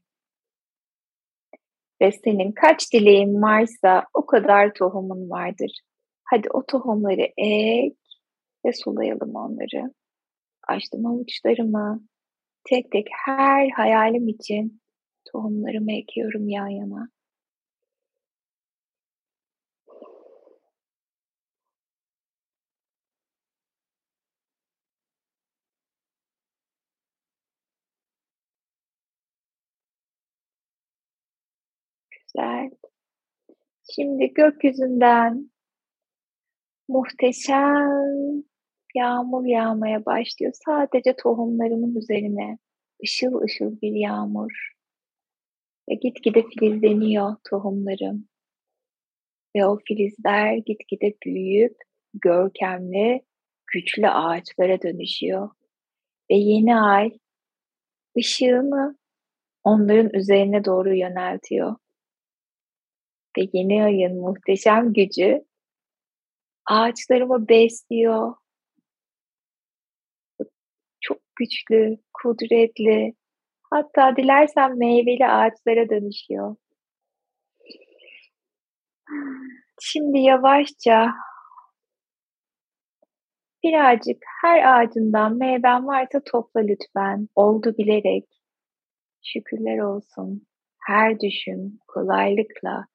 Ve 2.02 2.12
senin 2.12 2.52
kaç 2.52 2.94
dileğin 2.94 3.42
varsa 3.42 4.06
o 4.14 4.26
kadar 4.26 4.74
tohumun 4.74 5.30
vardır. 5.30 5.72
Hadi 6.24 6.48
o 6.54 6.66
tohumları 6.66 7.28
ek 7.38 7.96
ve 8.66 8.74
sulayalım 8.74 9.36
onları. 9.36 9.94
Açtım 10.68 11.06
avuçlarımı. 11.06 12.02
Tek 12.64 12.92
tek 12.92 13.08
her 13.26 13.70
hayalim 13.70 14.28
için 14.28 14.81
tohumlarımı 15.26 15.92
ekiyorum 15.94 16.50
yan 16.50 16.68
yana. 16.68 17.10
Güzel. 32.12 32.70
Şimdi 33.96 34.34
gökyüzünden 34.34 35.52
muhteşem 36.88 38.44
yağmur 38.96 39.46
yağmaya 39.46 40.06
başlıyor. 40.06 40.54
Sadece 40.66 41.16
tohumlarımın 41.16 41.96
üzerine 41.96 42.58
ışıl 43.04 43.42
ışıl 43.42 43.82
bir 43.82 43.94
yağmur. 43.94 44.72
Ve 45.90 45.96
gitgide 45.96 46.44
filizleniyor 46.44 47.36
tohumlarım. 47.50 48.28
Ve 49.56 49.66
o 49.66 49.80
filizler 49.88 50.56
gitgide 50.56 51.14
büyüyüp 51.26 51.78
görkemli, 52.14 53.22
güçlü 53.74 54.08
ağaçlara 54.08 54.82
dönüşüyor. 54.82 55.50
Ve 56.32 56.36
yeni 56.36 56.76
ay 56.76 57.10
ışığını 58.18 58.98
onların 59.64 60.14
üzerine 60.14 60.66
doğru 60.66 60.96
yöneltiyor. 60.96 61.76
Ve 63.38 63.42
yeni 63.54 63.84
ayın 63.84 64.22
muhteşem 64.22 64.94
gücü 64.94 65.46
ağaçlarımı 66.66 67.50
besliyor. 67.50 68.34
Çok 71.02 71.18
güçlü, 71.36 71.98
kudretli, 72.14 73.14
hatta 73.72 74.16
dilersen 74.16 74.78
meyveli 74.78 75.28
ağaçlara 75.28 75.90
dönüşüyor. 75.90 76.56
Şimdi 79.82 80.20
yavaşça 80.20 81.08
birazcık 83.64 84.18
her 84.42 84.64
ağacından 84.64 85.38
meyven 85.38 85.88
varsa 85.88 86.22
topla 86.26 86.60
lütfen. 86.60 87.28
Oldu 87.36 87.76
bilerek. 87.78 88.26
Şükürler 89.24 89.80
olsun. 89.80 90.48
Her 90.88 91.20
düşün 91.20 91.80
kolaylıkla, 91.88 92.86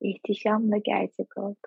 ihtişamla 0.00 0.76
gerçek 0.84 1.38
oldu. 1.38 1.66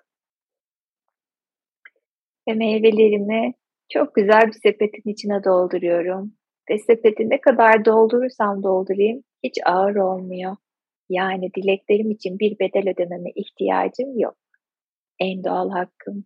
Ve 2.48 2.54
meyvelerimi 2.54 3.54
çok 3.88 4.14
güzel 4.14 4.46
bir 4.46 4.52
sepetin 4.52 5.10
içine 5.10 5.44
dolduruyorum. 5.44 6.39
Ve 6.70 6.78
sepeti 6.78 7.30
ne 7.30 7.40
kadar 7.40 7.84
doldurursam 7.84 8.62
doldurayım 8.62 9.22
hiç 9.42 9.58
ağır 9.66 9.96
olmuyor. 9.96 10.56
Yani 11.08 11.50
dileklerim 11.54 12.10
için 12.10 12.38
bir 12.38 12.58
bedel 12.58 12.92
ödememe 12.92 13.30
ihtiyacım 13.34 14.18
yok. 14.18 14.36
En 15.18 15.44
doğal 15.44 15.70
hakkım. 15.70 16.24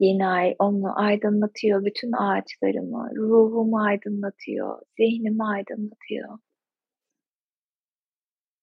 Yeni 0.00 0.26
ay 0.26 0.54
onu 0.58 1.00
aydınlatıyor 1.00 1.84
bütün 1.84 2.12
ağaçlarımı, 2.12 3.10
ruhumu 3.16 3.80
aydınlatıyor, 3.80 4.82
zihnimi 4.98 5.44
aydınlatıyor. 5.44 6.38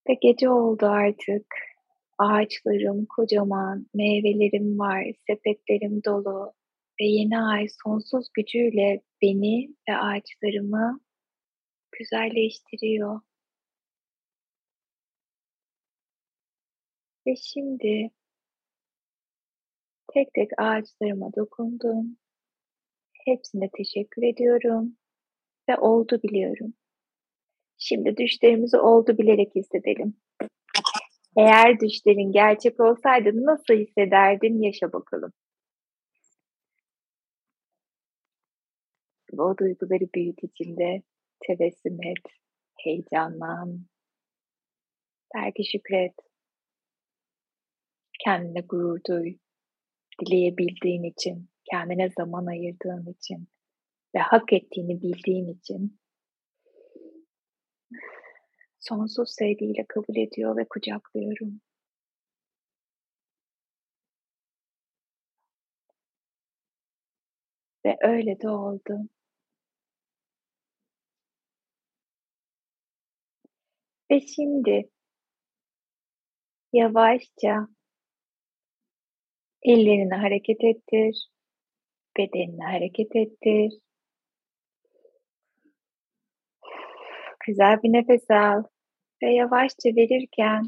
Ve 0.10 0.13
gece 0.22 0.50
oldu 0.50 0.86
artık. 0.86 1.46
Ağaçlarım 2.17 3.06
kocaman, 3.06 3.88
meyvelerim 3.93 4.80
var, 4.80 5.04
sepetlerim 5.28 6.02
dolu 6.06 6.54
ve 7.01 7.06
yeni 7.06 7.39
ay 7.39 7.67
sonsuz 7.84 8.27
gücüyle 8.34 9.01
beni 9.21 9.75
ve 9.89 9.95
ağaçlarımı 9.97 10.99
güzelleştiriyor. 11.91 13.21
Ve 17.27 17.36
şimdi 17.36 18.10
tek 20.13 20.34
tek 20.34 20.49
ağaçlarıma 20.58 21.29
dokundum. 21.38 22.17
Hepsine 23.25 23.69
teşekkür 23.77 24.23
ediyorum 24.23 24.97
ve 25.69 25.77
oldu 25.77 26.19
biliyorum. 26.23 26.73
Şimdi 27.77 28.17
düşlerimizi 28.17 28.77
oldu 28.77 29.17
bilerek 29.17 29.56
hissedelim. 29.56 30.15
Eğer 31.38 31.79
düşlerin 31.79 32.32
gerçek 32.32 32.79
olsaydı 32.79 33.29
nasıl 33.45 33.73
hissederdin 33.73 34.62
yaşa 34.62 34.93
bakalım. 34.93 35.32
O 39.38 39.58
duyguları 39.58 40.08
büyüt 40.15 40.43
içinde 40.43 41.02
tebessüm 41.48 42.04
et, 42.04 42.34
heyecanlan, 42.80 43.86
belki 45.36 45.63
şükret, 45.72 46.13
kendine 48.25 48.62
gurur 48.62 49.00
duy, 49.10 49.38
dileyebildiğin 50.19 51.04
için, 51.04 51.50
kendine 51.71 52.10
zaman 52.10 52.46
ayırdığın 52.46 53.12
için 53.12 53.48
ve 54.15 54.19
hak 54.19 54.54
ettiğini 54.54 55.02
bildiğin 55.02 55.48
için. 55.48 56.00
Sonsuz 58.79 59.36
sevgiyle 59.36 59.86
kabul 59.88 60.15
ediyor 60.17 60.58
ve 60.58 60.65
kucaklıyorum. 60.69 61.62
Ve 67.86 67.98
öyle 68.02 68.42
de 68.42 68.50
oldu. 68.50 69.10
Ve 74.14 74.22
şimdi 74.22 74.90
yavaşça 76.74 77.68
ellerini 79.64 80.14
hareket 80.14 80.64
ettir, 80.64 81.30
bedenini 82.18 82.64
hareket 82.64 83.16
ettir. 83.16 83.74
Güzel 87.48 87.84
bir 87.84 87.94
nefes 87.94 88.32
al 88.32 88.64
ve 89.24 89.34
yavaşça 89.34 89.90
verirken 89.96 90.64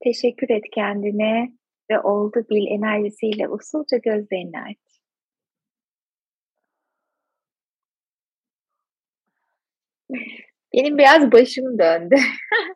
teşekkür 0.00 0.50
et 0.50 0.64
kendine 0.74 1.52
ve 1.90 2.00
oldu 2.00 2.46
bil 2.50 2.66
enerjisiyle 2.66 3.48
usulca 3.48 3.96
gözlerini 3.98 4.60
aç. 4.60 4.96
Benim 10.76 10.98
biraz 10.98 11.32
başım 11.32 11.78
döndü. 11.78 12.16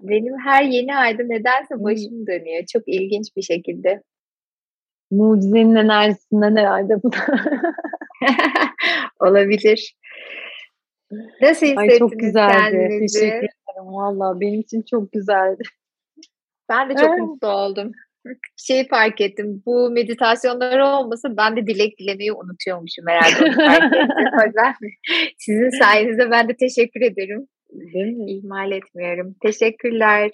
Benim 0.00 0.38
her 0.44 0.62
yeni 0.62 0.96
ayda 0.96 1.22
nedense 1.22 1.74
başım 1.84 2.26
dönüyor. 2.26 2.64
Çok 2.72 2.82
ilginç 2.86 3.36
bir 3.36 3.42
şekilde. 3.42 4.02
Mucizenin 5.10 5.74
enerjisinden 5.74 6.56
herhalde 6.56 7.02
bu 7.02 7.12
da. 7.12 7.18
Olabilir. 9.20 9.96
Nasıl 11.42 11.66
hissettiniz 11.66 11.92
Ay 11.92 11.98
çok 11.98 12.12
güzeldi. 12.12 12.52
kendinizi? 12.52 13.20
Teşekkür 13.20 13.36
ederim. 13.36 13.92
Valla 13.94 14.40
benim 14.40 14.60
için 14.60 14.82
çok 14.90 15.12
güzeldi. 15.12 15.62
Ben 16.68 16.90
de 16.90 16.94
çok 16.94 17.18
mutlu 17.18 17.48
oldum. 17.48 17.92
Şey 18.56 18.88
fark 18.88 19.20
ettim. 19.20 19.62
Bu 19.66 19.90
meditasyonlar 19.90 20.78
olmasa 20.78 21.36
ben 21.36 21.56
de 21.56 21.66
dilek 21.66 21.98
dilemeyi 21.98 22.32
unutuyormuşum 22.32 23.04
herhalde. 23.08 23.52
fark 24.36 24.76
sizin 25.38 25.70
sayenizde 25.82 26.30
ben 26.30 26.48
de 26.48 26.56
teşekkür 26.56 27.00
ederim. 27.00 27.48
Değil 27.72 28.16
mi? 28.16 28.30
İhmal 28.32 28.72
etmiyorum. 28.72 29.36
Teşekkürler. 29.42 30.30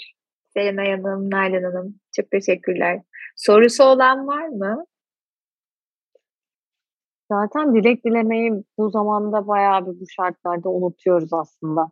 Serenay 0.55 0.91
Hanım, 0.91 1.31
Nalan 1.31 1.63
Hanım. 1.63 2.01
Çok 2.17 2.31
teşekkürler. 2.31 3.03
Sorusu 3.37 3.85
olan 3.85 4.27
var 4.27 4.49
mı? 4.49 4.85
Zaten 7.33 7.75
dilek 7.75 8.05
dilemeyi 8.05 8.53
bu 8.79 8.91
zamanda 8.91 9.49
bayağı 9.49 9.87
bir 9.87 10.01
bu 10.01 10.05
şartlarda 10.17 10.69
unutuyoruz 10.69 11.33
aslında. 11.33 11.91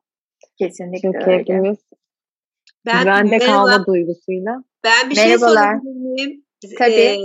Kesinlikle 0.58 0.98
Çünkü 1.00 1.18
öyle. 1.18 1.38
hepimiz 1.38 1.78
ben, 2.86 3.02
güvende 3.02 3.38
kalma 3.38 3.86
duygusuyla. 3.86 4.64
Ben 4.84 5.10
bir 5.10 5.14
şey 5.14 5.38
sorabilir 5.38 5.94
miyim? 5.94 6.44
Tabii. 6.78 6.92
Ee, 6.92 7.18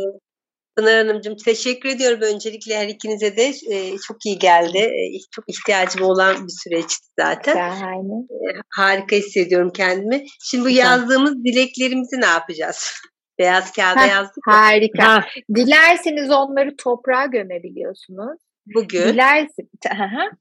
Pınar 0.79 1.07
Hanımcığım 1.07 1.35
teşekkür 1.35 1.89
ediyorum 1.89 2.21
öncelikle 2.21 2.77
her 2.77 2.87
ikinize 2.87 3.37
de 3.37 3.45
e, 3.71 3.97
çok 4.07 4.25
iyi 4.25 4.39
geldi. 4.39 4.77
E, 4.77 5.01
çok 5.31 5.45
ihtiyacım 5.47 6.01
olan 6.01 6.35
bir 6.35 6.53
süreçti 6.63 7.07
zaten. 7.19 7.53
Şahane. 7.53 8.13
E, 8.13 8.47
harika 8.69 9.15
hissediyorum 9.15 9.71
kendimi. 9.75 10.23
Şimdi 10.43 10.65
bu 10.65 10.69
yazdığımız 10.69 11.43
dileklerimizi 11.43 12.21
ne 12.21 12.25
yapacağız? 12.25 12.91
Beyaz 13.39 13.71
kağıda 13.71 14.01
Heh, 14.01 14.09
yazdık. 14.09 14.43
Harika. 14.47 15.07
Ha. 15.07 15.25
Dilerseniz 15.55 16.31
onları 16.31 16.75
toprağa 16.77 17.25
gömebiliyorsunuz. 17.25 18.39
Bugün. 18.75 19.01
Dilersin. 19.01 19.69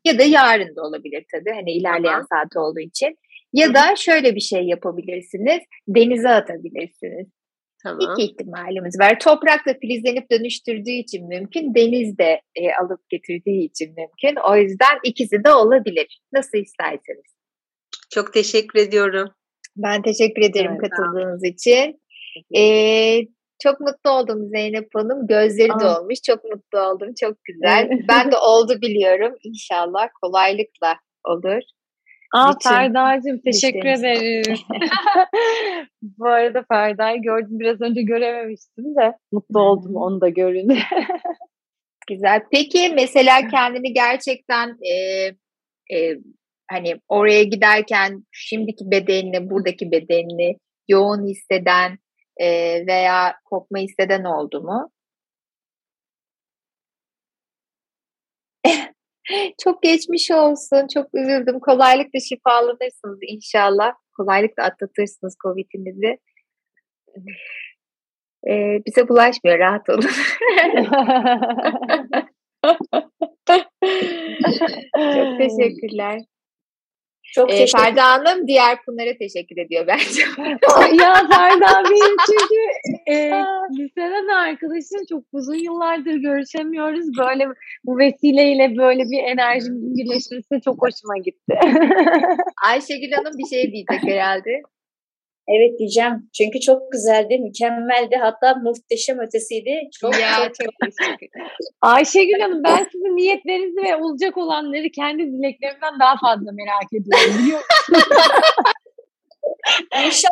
ya 0.04 0.18
da 0.18 0.22
yarın 0.22 0.76
da 0.76 0.82
olabilir 0.82 1.24
tabii. 1.34 1.50
Hani 1.54 1.72
ilerleyen 1.72 2.02
tamam. 2.02 2.26
saat 2.32 2.56
olduğu 2.56 2.80
için. 2.80 3.18
Ya 3.52 3.74
da 3.74 3.96
şöyle 3.96 4.34
bir 4.34 4.40
şey 4.40 4.62
yapabilirsiniz. 4.62 5.58
Denize 5.88 6.28
atabilirsiniz. 6.28 7.26
Tamam. 7.82 8.00
İki 8.00 8.22
ihtimalimiz 8.22 9.00
var. 9.00 9.20
Toprakla 9.20 9.74
filizlenip 9.80 10.30
dönüştürdüğü 10.30 10.90
için 10.90 11.28
mümkün. 11.28 11.74
Deniz 11.74 12.18
de 12.18 12.40
e, 12.56 12.74
alıp 12.82 13.08
getirdiği 13.08 13.64
için 13.64 13.94
mümkün. 13.96 14.40
O 14.50 14.56
yüzden 14.56 14.98
ikisi 15.04 15.44
de 15.44 15.52
olabilir. 15.52 16.20
Nasıl 16.32 16.58
isterseniz. 16.58 17.34
Çok 18.10 18.32
teşekkür 18.32 18.78
ediyorum. 18.78 19.30
Ben 19.76 20.02
teşekkür 20.02 20.42
ederim 20.42 20.70
evet, 20.70 20.90
katıldığınız 20.90 21.42
tamam. 21.42 21.54
için. 21.54 22.00
Ee, 22.56 23.20
çok 23.62 23.80
mutlu 23.80 24.10
oldum 24.10 24.48
Zeynep 24.48 24.88
Hanım. 24.94 25.26
Gözleri 25.26 25.72
Aa. 25.72 25.80
dolmuş. 25.80 26.18
Çok 26.26 26.44
mutlu 26.44 26.80
oldum. 26.80 27.08
Çok 27.20 27.44
güzel. 27.44 27.90
ben 28.08 28.32
de 28.32 28.36
oldu 28.36 28.78
biliyorum. 28.80 29.34
İnşallah 29.42 30.08
kolaylıkla 30.22 30.96
olur. 31.24 31.62
Aa 32.34 32.54
Bütün 32.54 32.70
Ferda'cığım 32.70 33.38
teşekkür 33.38 33.88
ederim. 33.88 34.58
Bu 36.02 36.28
arada 36.28 36.64
Ferda'yı 36.72 37.22
gördüm. 37.22 37.58
Biraz 37.60 37.80
önce 37.80 38.02
görememiştim 38.02 38.84
de 38.84 39.16
mutlu 39.32 39.60
oldum 39.60 39.96
onu 39.96 40.20
da 40.20 40.28
görünce. 40.28 40.74
Güzel. 42.08 42.40
Peki 42.52 42.92
mesela 42.94 43.48
kendini 43.48 43.92
gerçekten 43.92 44.68
e, 44.68 44.94
e, 45.96 46.16
hani 46.70 46.94
oraya 47.08 47.42
giderken 47.42 48.24
şimdiki 48.32 48.90
bedenini, 48.90 49.50
buradaki 49.50 49.90
bedenini 49.92 50.56
yoğun 50.88 51.26
hisseden 51.26 51.98
e, 52.36 52.46
veya 52.86 53.34
kopma 53.44 53.78
hisseden 53.78 54.24
oldu 54.24 54.62
mu? 54.62 54.90
Çok 59.64 59.82
geçmiş 59.82 60.30
olsun. 60.30 60.86
Çok 60.94 61.14
üzüldüm. 61.14 61.60
Kolaylıkla 61.60 62.20
şifalanırsınız 62.20 63.18
inşallah. 63.22 63.92
Kolaylıkla 64.16 64.64
atlatırsınız 64.64 65.36
Covid'inizi. 65.42 66.18
Ee, 68.48 68.78
bize 68.86 69.08
bulaşmıyor. 69.08 69.58
Rahat 69.58 69.88
olun. 69.88 70.00
Çok 75.14 75.38
teşekkürler. 75.38 76.20
Çok 77.34 77.52
ee, 77.52 77.66
Ferda 77.66 78.04
Hanım 78.04 78.46
diğer 78.46 78.82
Pınar'a 78.82 79.16
teşekkür 79.18 79.56
ediyor 79.56 79.86
bence. 79.86 80.20
ya 81.02 81.14
Ferda 81.14 81.90
benim 81.90 82.16
çünkü 82.26 82.60
e, 83.06 83.14
liseden 83.78 84.28
arkadaşım 84.28 85.06
çok 85.08 85.24
uzun 85.32 85.64
yıllardır 85.64 86.14
görüşemiyoruz. 86.14 87.06
Böyle 87.18 87.46
bu 87.84 87.98
vesileyle 87.98 88.76
böyle 88.76 89.02
bir 89.02 89.22
enerjimizin 89.22 89.96
birleşmesi 89.96 90.60
çok 90.64 90.82
hoşuma 90.82 91.18
gitti. 91.24 91.58
Ayşegül 92.66 93.12
Hanım 93.12 93.38
bir 93.38 93.56
şey 93.56 93.72
diyecek 93.72 94.02
herhalde. 94.02 94.62
Evet 95.56 95.78
diyeceğim. 95.78 96.30
Çünkü 96.38 96.60
çok 96.60 96.92
güzeldi, 96.92 97.38
mükemmeldi. 97.38 98.16
Hatta 98.16 98.54
muhteşem 98.54 99.18
ötesiydi. 99.18 99.80
Çok 100.00 100.20
ya, 100.20 100.52
çok, 100.60 100.74
Ayşegül 101.80 102.40
Hanım 102.40 102.64
ben 102.64 102.86
sizin 102.92 103.16
niyetlerinizi 103.16 103.82
ve 103.84 103.96
olacak 103.96 104.36
olanları 104.36 104.90
kendi 104.94 105.22
dileklerimden 105.22 106.00
daha 106.00 106.16
fazla 106.16 106.52
merak 106.52 106.92
ediyorum 106.92 107.42
biliyor 107.42 107.60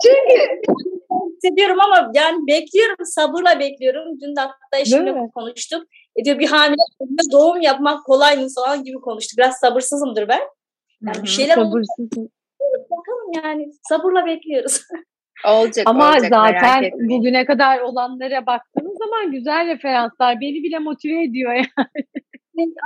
Çünkü 0.02 0.16
hissediyorum 1.36 1.80
ama 1.80 2.10
yani 2.14 2.36
bekliyorum, 2.46 2.96
sabırla 3.04 3.60
bekliyorum. 3.60 4.20
Dün 4.20 4.36
de 4.36 4.40
hatta 4.40 4.78
eşimle 4.80 5.14
konuştuk. 5.34 5.82
E 6.16 6.24
diyor 6.24 6.38
bir 6.38 6.48
hamile 6.48 6.82
doğum 7.32 7.60
yapmak 7.60 8.06
kolay 8.06 8.36
mı 8.36 8.46
falan 8.54 8.84
gibi 8.84 8.96
konuştuk. 8.96 9.38
Biraz 9.38 9.56
sabırsızımdır 9.56 10.28
ben. 10.28 10.40
Yani 11.02 11.22
bir 11.22 11.28
şeyler 11.28 11.54
Sabırsızım 11.54 12.28
bakalım 12.90 13.44
yani 13.44 13.70
sabırla 13.88 14.26
bekliyoruz. 14.26 14.80
Olacak 15.46 15.86
Ama 15.88 16.10
olacak, 16.10 16.30
zaten 16.34 16.90
bugüne 16.92 17.44
kadar 17.44 17.80
olanlara 17.80 18.46
baktığınız 18.46 18.98
zaman 18.98 19.32
güzel 19.32 19.66
referanslar 19.66 20.40
beni 20.40 20.62
bile 20.62 20.78
motive 20.78 21.24
ediyor 21.24 21.52
yani. 21.52 21.66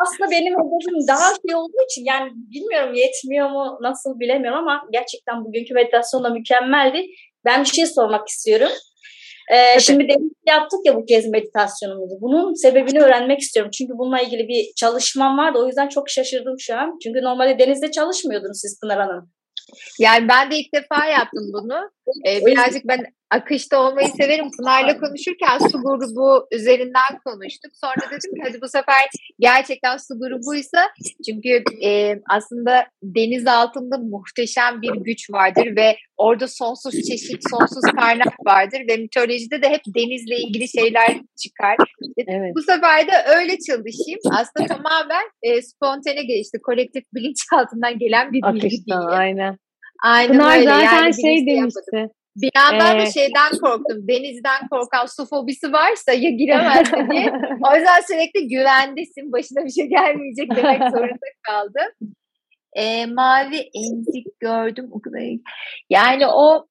Aslında 0.03 0.31
benim 0.31 0.53
hedefim 0.53 1.09
daha 1.09 1.29
şey 1.47 1.55
olduğu 1.55 1.85
için 1.91 2.05
yani 2.05 2.31
bilmiyorum 2.35 2.95
yetmiyor 2.95 3.51
mu 3.51 3.79
nasıl 3.81 4.21
bilemiyorum 4.21 4.59
ama 4.59 4.83
gerçekten 4.93 5.45
bugünkü 5.45 5.75
meditasyon 5.75 6.25
da 6.25 6.31
mükemmeldi. 6.31 7.07
Ben 7.45 7.61
bir 7.61 7.69
şey 7.69 7.87
sormak 7.87 8.29
istiyorum. 8.29 8.69
Ee, 9.53 9.81
şimdi 9.81 10.09
demin 10.09 10.33
yaptık 10.49 10.81
ya 10.85 10.97
bu 10.97 11.05
kez 11.05 11.29
meditasyonumuzu. 11.29 12.15
Bunun 12.21 12.55
sebebini 12.55 13.01
öğrenmek 13.01 13.41
istiyorum. 13.41 13.71
Çünkü 13.79 13.93
bununla 13.99 14.21
ilgili 14.21 14.49
bir 14.49 14.73
çalışmam 14.77 15.39
vardı. 15.39 15.59
O 15.59 15.67
yüzden 15.67 15.89
çok 15.89 16.11
şaşırdım 16.11 16.55
şu 16.59 16.77
an. 16.77 16.99
Çünkü 17.03 17.23
normalde 17.23 17.59
denizde 17.59 17.91
çalışmıyordunuz 17.91 18.61
siz 18.61 18.81
Pınar 18.81 19.01
Hanım. 19.01 19.31
Yani 19.99 20.29
ben 20.29 20.51
de 20.51 20.59
ilk 20.59 20.75
defa 20.75 21.07
yaptım 21.07 21.51
bunu. 21.53 21.91
Ee, 22.27 22.47
birazcık 22.47 22.89
ben 22.89 23.07
akışta 23.31 23.81
olmayı 23.81 24.09
severim. 24.09 24.51
Pınar'la 24.59 24.99
konuşurken 25.01 25.59
su 25.59 25.83
grubu 25.83 26.47
üzerinden 26.53 27.13
konuştuk. 27.25 27.73
Sonra 27.75 28.11
dedim 28.11 28.35
ki 28.35 28.41
hadi 28.45 28.61
bu 28.61 28.69
sefer 28.69 29.03
gerçekten 29.39 29.97
su 29.97 30.19
grubuysa 30.19 30.91
çünkü 31.27 31.63
e, 31.85 32.21
aslında 32.31 32.87
deniz 33.03 33.47
altında 33.47 33.99
muhteşem 33.99 34.83
bir 34.83 34.93
güç 35.05 35.31
vardır 35.31 35.77
ve 35.77 35.97
orada 36.17 36.49
sonsuz 36.49 36.95
çeşit, 36.95 37.43
sonsuz 37.51 37.93
kaynak 38.01 38.47
vardır 38.47 38.81
ve 38.89 38.97
mitolojide 38.97 39.63
de 39.63 39.69
hep 39.69 39.83
denizle 39.87 40.37
ilgili 40.37 40.69
şeyler 40.69 41.09
çıkar. 41.43 41.77
Evet. 42.27 42.53
Bu 42.57 42.63
sefer 42.63 43.07
de 43.07 43.13
öyle 43.37 43.59
çalışayım. 43.59 44.21
Aslında 44.31 44.67
tamamen 44.67 45.25
e, 45.43 45.63
spontane 45.63 46.23
gelişti. 46.23 46.59
Kolektif 46.63 47.05
bilinç 47.15 47.39
altından 47.55 47.99
gelen 47.99 48.33
bir 48.33 48.43
bilgi 48.43 48.67
Akıştan, 48.67 49.07
aynen. 49.07 49.59
Aynen 50.03 50.33
Pınar 50.33 50.57
öyle. 50.57 50.65
zaten 50.65 51.03
yani 51.03 51.23
şey 51.23 51.47
demişti. 51.47 52.09
Bir 52.37 52.51
yandan 52.57 52.97
ee, 52.97 53.01
da 53.01 53.07
şeyden 53.07 53.51
korktum. 53.63 54.09
Denizden 54.09 54.69
korkan 54.71 55.07
su 55.07 55.27
fobisi 55.27 55.73
varsa 55.73 56.13
ya 56.13 56.31
giremezsin 56.31 57.11
diye. 57.11 57.33
o 57.73 57.77
yüzden 57.77 58.01
sürekli 58.07 58.49
güvendesin. 58.49 59.33
Başına 59.33 59.65
bir 59.65 59.71
şey 59.71 59.87
gelmeyecek 59.87 60.57
demek 60.57 60.81
zorunda 60.93 61.27
kaldım. 61.43 62.11
Ee, 62.77 63.07
mavi 63.07 63.71
emzik 63.75 64.41
gördüm. 64.41 64.91
Yani 65.91 66.27
o 66.27 66.67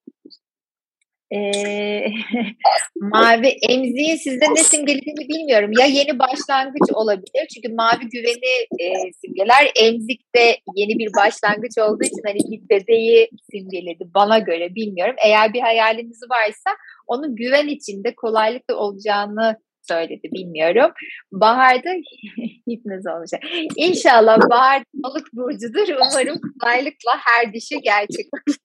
mavi 2.95 3.47
emziğin 3.69 4.15
sizde 4.15 4.45
ne 4.55 4.63
simgelediğini 4.63 5.29
bilmiyorum. 5.29 5.71
Ya 5.79 5.85
yeni 5.85 6.19
başlangıç 6.19 6.91
olabilir. 6.93 7.47
Çünkü 7.53 7.73
mavi 7.73 8.09
güveni 8.11 8.67
e, 8.79 9.13
simgeler. 9.21 9.71
Emzik 9.75 10.35
de 10.35 10.57
yeni 10.75 10.99
bir 10.99 11.09
başlangıç 11.13 11.77
olduğu 11.77 12.03
için 12.03 12.21
hani 12.25 12.39
bir 12.51 12.69
bebeği 12.69 13.29
simgeledi 13.51 14.03
bana 14.15 14.39
göre 14.39 14.75
bilmiyorum. 14.75 15.15
Eğer 15.25 15.53
bir 15.53 15.61
hayaliniz 15.61 16.19
varsa 16.29 16.69
onun 17.07 17.35
güven 17.35 17.67
içinde 17.67 18.15
kolaylıkla 18.15 18.75
olacağını 18.75 19.57
söyledi 19.81 20.29
bilmiyorum. 20.33 20.91
Bahar'da 21.31 21.89
hipnoz 22.69 23.07
olacak. 23.17 23.41
İnşallah 23.75 24.49
Bahar 24.49 24.83
balık 24.93 25.33
burcudur. 25.33 25.87
Umarım 25.89 26.39
kolaylıkla 26.59 27.11
her 27.25 27.53
dişi 27.53 27.81
gerçek 27.81 28.25
olur. 28.33 28.55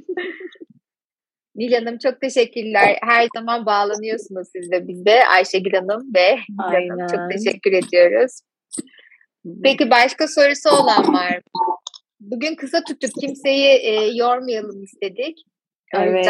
Nil 1.58 1.72
Hanım 1.72 1.98
çok 1.98 2.20
teşekkürler. 2.20 2.98
Her 3.02 3.28
zaman 3.36 3.66
bağlanıyorsunuz 3.66 4.48
siz 4.52 4.70
de 4.70 4.88
bize. 4.88 5.24
Ayşegül 5.24 5.72
Hanım 5.72 6.14
ve 6.16 6.34
Nil 6.34 6.88
Hanım 6.88 7.06
çok 7.06 7.30
teşekkür 7.30 7.72
ediyoruz. 7.72 8.40
Peki 9.62 9.90
başka 9.90 10.28
sorusu 10.28 10.70
olan 10.70 11.14
var 11.14 11.30
mı? 11.30 11.42
Bugün 12.20 12.54
kısa 12.54 12.84
tutup 12.84 13.10
kimseyi 13.20 13.68
e, 13.68 13.92
yormayalım 14.14 14.82
istedik. 14.82 15.38
evet. 15.94 16.26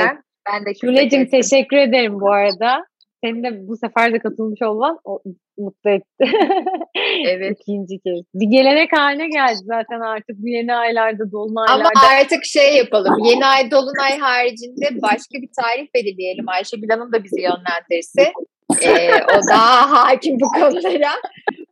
ben 0.52 0.66
de 0.66 0.72
Gülecim 0.82 1.28
teşekkür 1.28 1.76
ederim 1.76 2.20
bu 2.20 2.32
arada. 2.32 2.84
Senin 3.24 3.42
de 3.42 3.68
bu 3.68 3.76
sefer 3.76 4.12
de 4.12 4.18
katılmış 4.18 4.62
olman 4.62 4.98
o, 5.04 5.22
mutlu 5.58 5.90
etti. 5.90 6.24
evet. 7.26 7.56
İkinci 7.60 7.94
kez. 8.04 8.24
Bir 8.34 8.50
gelenek 8.56 8.92
haline 8.92 9.28
geldi 9.28 9.60
zaten 9.64 10.00
artık 10.00 10.36
bu 10.38 10.48
yeni 10.48 10.74
aylarda, 10.74 11.32
dolunaylarda. 11.32 11.88
Ama 11.96 12.08
artık 12.20 12.44
şey 12.44 12.76
yapalım. 12.76 13.14
Yeni 13.24 13.46
ay, 13.46 13.70
dolunay 13.70 14.18
haricinde 14.18 15.02
başka 15.02 15.34
bir 15.42 15.50
tarih 15.60 15.86
belirleyelim. 15.94 16.48
Ayşegül 16.48 16.88
Hanım 16.88 17.12
da 17.12 17.24
bizi 17.24 17.40
yönlendirse. 17.40 18.32
ee, 18.82 19.14
o 19.14 19.48
daha 19.50 19.90
hakim 19.90 20.40
bu 20.40 20.46
konulara. 20.60 21.12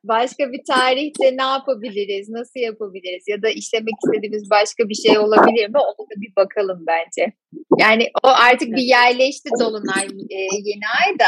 Başka 0.05 0.53
bir 0.53 0.61
tarihte 0.69 1.37
ne 1.37 1.43
yapabiliriz, 1.43 2.29
nasıl 2.29 2.61
yapabiliriz 2.61 3.25
ya 3.29 3.43
da 3.43 3.49
işlemek 3.49 3.95
istediğimiz 4.05 4.51
başka 4.51 4.89
bir 4.89 4.95
şey 4.95 5.19
olabilir 5.19 5.69
mi? 5.69 5.79
Onu 5.79 6.07
da 6.11 6.21
bir 6.21 6.33
bakalım 6.37 6.85
bence. 6.87 7.33
Yani 7.79 8.11
o 8.23 8.29
artık 8.29 8.69
bir 8.69 8.83
yerleşti 8.83 9.51
Dolunay 9.61 10.07
e, 10.31 10.39
yeni 10.41 10.87
ay 11.03 11.19
da. 11.19 11.27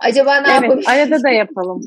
Acaba 0.00 0.34
ne 0.34 0.48
evet, 0.50 0.62
yapabiliriz? 0.62 0.88
Arada 0.88 1.22
da 1.22 1.30
yapalım. 1.30 1.80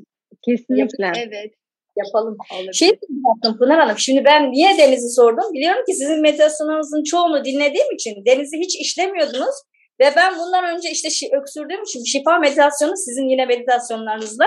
Kesinlikle. 0.45 1.05
Yap, 1.05 1.15
evet. 1.17 1.53
Yapalım. 1.97 2.37
Olur. 2.53 2.73
Şey 2.73 2.87
yaptım 2.87 3.57
Pınar 3.59 3.79
Hanım. 3.79 3.99
Şimdi 3.99 4.25
ben 4.25 4.51
niye 4.51 4.77
Deniz'i 4.77 5.09
sordum? 5.09 5.53
Biliyorum 5.53 5.83
ki 5.85 5.93
sizin 5.93 6.21
meditasyonunuzun 6.21 7.03
çoğunu 7.03 7.45
dinlediğim 7.45 7.91
için 7.93 8.25
Deniz'i 8.25 8.57
hiç 8.57 8.75
işlemiyordunuz. 8.81 9.55
Ve 9.99 10.13
ben 10.15 10.33
bundan 10.39 10.75
önce 10.75 10.89
işte 10.91 11.09
şi, 11.09 11.29
öksürdüğüm 11.41 11.83
için 11.83 12.03
şifa 12.03 12.39
meditasyonu 12.39 12.93
sizin 12.95 13.29
yine 13.29 13.45
meditasyonlarınızla 13.45 14.45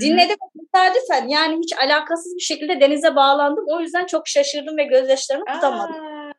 dinledim 0.00 0.36
tesadüfen 0.58 1.28
yani 1.28 1.58
hiç 1.62 1.72
alakasız 1.84 2.36
bir 2.36 2.42
şekilde 2.42 2.80
denize 2.80 3.16
bağlandım. 3.16 3.64
O 3.76 3.80
yüzden 3.80 4.06
çok 4.06 4.28
şaşırdım 4.28 4.76
ve 4.76 4.84
gözyaşlarımı 4.84 5.44
tutamadım. 5.54 5.94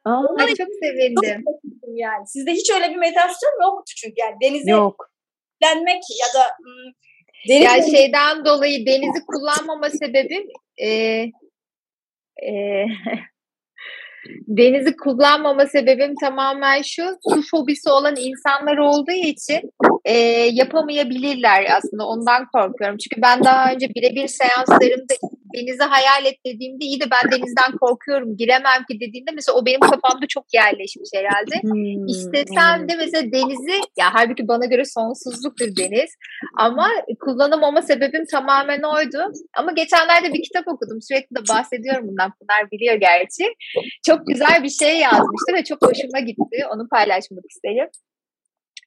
Aa, 0.06 0.48
çok 0.58 0.68
sevindim. 0.84 1.44
Çok 1.46 1.56
yani. 1.88 2.28
Sizde 2.28 2.52
hiç 2.52 2.72
öyle 2.72 2.90
bir 2.90 2.96
meditasyon 2.96 3.52
yok 3.64 3.84
çünkü 3.88 4.16
yani 4.18 4.36
denize 4.44 4.72
yok. 4.72 5.13
Denmek 5.64 6.02
ya 6.22 6.42
da 6.42 6.48
deniz 7.50 7.64
yani 7.64 7.92
şeyden 7.92 8.46
dolayı 8.46 8.86
denizi 8.86 9.26
kullanmama 9.28 9.90
sebebim 9.90 10.44
e, 10.78 10.88
e, 12.48 12.86
Denizi 14.48 14.96
kullanmama 14.96 15.66
sebebim 15.66 16.16
tamamen 16.16 16.82
şu, 16.82 17.04
su 17.30 17.42
fobisi 17.52 17.90
olan 17.90 18.16
insanlar 18.16 18.78
olduğu 18.78 19.12
için 19.12 19.62
e, 20.06 20.18
yapamayabilirler 20.52 21.66
aslında 21.78 22.08
ondan 22.08 22.46
korkuyorum. 22.54 22.98
Çünkü 22.98 23.22
ben 23.22 23.44
daha 23.44 23.72
önce 23.72 23.90
birebir 23.90 24.28
seanslarımda 24.28 25.14
denizi 25.54 25.84
hayal 25.84 26.26
et 26.26 26.38
dediğimde 26.46 26.86
iyi 26.86 27.00
de 27.02 27.06
ben 27.12 27.32
denizden 27.32 27.78
korkuyorum 27.82 28.38
giremem 28.38 28.82
ki 28.90 29.00
dediğinde 29.00 29.32
mesela 29.32 29.58
o 29.58 29.66
benim 29.66 29.80
kafamda 29.80 30.28
çok 30.30 30.46
yerleşmiş 30.54 31.10
herhalde. 31.16 31.56
Hmm. 31.62 32.08
İstesem 32.08 32.90
de 32.90 32.96
mesela 32.96 33.32
denizi 33.32 33.78
ya 33.98 34.14
halbuki 34.14 34.48
bana 34.48 34.66
göre 34.66 34.86
sonsuzluktur 34.86 35.68
deniz 35.80 36.12
ama 36.58 36.88
kullanamama 37.20 37.82
sebebim 37.82 38.26
tamamen 38.32 38.82
oydu. 38.82 39.20
Ama 39.58 39.72
geçenlerde 39.72 40.34
bir 40.34 40.44
kitap 40.44 40.68
okudum 40.68 41.02
sürekli 41.02 41.36
de 41.36 41.42
bahsediyorum 41.50 42.08
bundan 42.08 42.32
Pınar 42.32 42.72
biliyor 42.72 42.96
gerçi. 42.96 43.46
Çok 44.06 44.28
güzel 44.28 44.64
bir 44.64 44.70
şey 44.70 44.98
yazmıştı 44.98 45.54
ve 45.54 45.64
çok 45.64 45.82
hoşuma 45.82 46.20
gitti 46.20 46.58
onu 46.74 46.88
paylaşmak 46.90 47.44
isterim. 47.50 47.90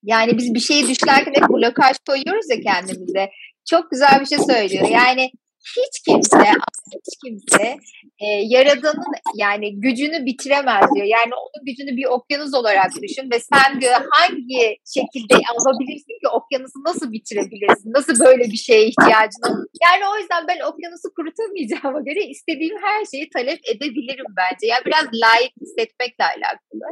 Yani 0.03 0.39
biz 0.39 0.55
bir 0.55 0.61
şeyi 0.61 0.89
düşlerken 0.89 1.33
hep 1.35 1.49
blokaj 1.49 1.97
koyuyoruz 2.09 2.51
ya 2.51 2.61
kendimize. 2.61 3.31
Çok 3.71 3.91
güzel 3.91 4.21
bir 4.21 4.27
şey 4.27 4.39
söylüyor. 4.39 4.89
Yani 4.89 5.31
hiç 5.77 6.03
kimse 6.07 6.53
hiç 6.95 7.15
kimse 7.25 7.77
e, 8.25 8.27
yaradanın 8.55 9.13
yani 9.35 9.81
gücünü 9.81 10.27
bitiremez 10.27 10.85
diyor. 10.95 11.07
Yani 11.07 11.33
onun 11.43 11.65
gücünü 11.67 11.97
bir 11.97 12.05
okyanus 12.05 12.55
olarak 12.55 12.91
düşün 13.03 13.31
ve 13.33 13.39
sen 13.41 13.81
diyor 13.81 13.95
hangi 14.11 14.65
şekilde 14.95 15.35
alabilirsin 15.35 16.17
ki 16.23 16.29
okyanusu 16.39 16.79
nasıl 16.87 17.13
bitirebilirsin? 17.13 17.93
Nasıl 17.99 18.25
böyle 18.25 18.45
bir 18.45 18.57
şeye 18.67 18.87
ihtiyacın 18.87 19.43
olur? 19.51 19.67
Yani 19.85 20.03
o 20.13 20.17
yüzden 20.21 20.43
ben 20.49 20.61
okyanusu 20.71 21.09
kurutamayacağıma 21.17 22.01
göre 22.01 22.23
istediğim 22.25 22.77
her 22.83 23.05
şeyi 23.05 23.31
talep 23.31 23.61
edebilirim 23.73 24.31
bence. 24.41 24.67
Yani 24.67 24.85
biraz 24.87 25.05
layık 25.23 25.53
hissetmekle 25.61 26.25
alakalı. 26.25 26.87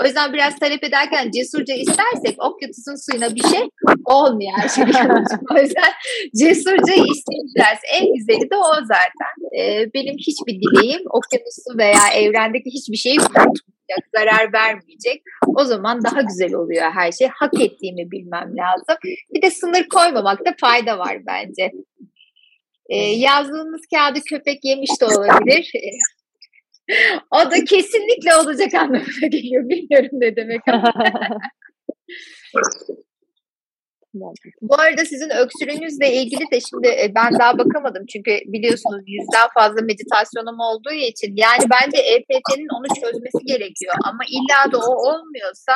O 0.00 0.04
yüzden 0.04 0.32
biraz 0.32 0.58
talep 0.58 0.84
ederken 0.84 1.30
cesurca 1.30 1.74
istersek 1.74 2.34
okyanusun 2.48 2.96
suyuna 3.06 3.34
bir 3.34 3.44
şey 3.52 3.68
olmuyor 4.04 4.52
her 4.56 4.68
şey. 4.68 4.84
o 5.54 5.58
yüzden 5.62 5.92
cesurca 6.40 6.94
isteyeceğiz. 6.94 7.80
En 7.98 8.11
güzeli 8.14 8.50
de 8.50 8.56
o 8.56 8.74
zaten. 8.74 9.58
Ee, 9.58 9.94
benim 9.94 10.16
hiçbir 10.18 10.60
dileğim 10.60 11.02
okyanusu 11.10 11.78
veya 11.78 12.08
evrendeki 12.14 12.70
hiçbir 12.70 12.96
şeyi 12.96 13.16
kurtulmayacak, 13.16 14.02
zarar 14.16 14.52
vermeyecek. 14.52 15.22
O 15.56 15.64
zaman 15.64 16.04
daha 16.04 16.22
güzel 16.22 16.54
oluyor 16.54 16.90
her 16.90 17.12
şey. 17.12 17.28
Hak 17.28 17.60
ettiğimi 17.60 18.10
bilmem 18.10 18.56
lazım. 18.56 18.96
Bir 19.34 19.42
de 19.42 19.50
sınır 19.50 19.88
koymamakta 19.88 20.54
fayda 20.60 20.98
var 20.98 21.18
bence. 21.26 21.70
Ee, 22.88 22.96
yazdığınız 22.96 23.82
kağıdı 23.94 24.20
köpek 24.28 24.64
yemiş 24.64 24.90
de 25.00 25.04
olabilir. 25.04 25.72
o 27.30 27.50
da 27.50 27.64
kesinlikle 27.64 28.36
olacak 28.36 28.74
anlamına 28.74 29.26
geliyor. 29.30 29.68
Bilmiyorum 29.68 30.10
ne 30.12 30.36
demek 30.36 30.68
ama. 30.68 30.92
Bu 34.62 34.74
arada 34.74 35.04
sizin 35.04 35.30
öksürüğünüzle 35.30 36.12
ilgili 36.12 36.44
de 36.52 36.60
şimdi 36.60 36.88
e, 36.88 37.12
ben 37.14 37.38
daha 37.38 37.58
bakamadım. 37.58 38.04
Çünkü 38.12 38.30
biliyorsunuz 38.46 39.02
yüzden 39.06 39.48
fazla 39.54 39.80
meditasyonum 39.82 40.60
olduğu 40.60 40.92
için. 40.92 41.34
Yani 41.36 41.64
bence 41.74 41.98
EFT'nin 41.98 42.68
onu 42.76 42.86
çözmesi 43.00 43.44
gerekiyor. 43.44 43.94
Ama 44.04 44.22
illa 44.28 44.72
da 44.72 44.78
o 44.78 44.92
olmuyorsa 45.10 45.72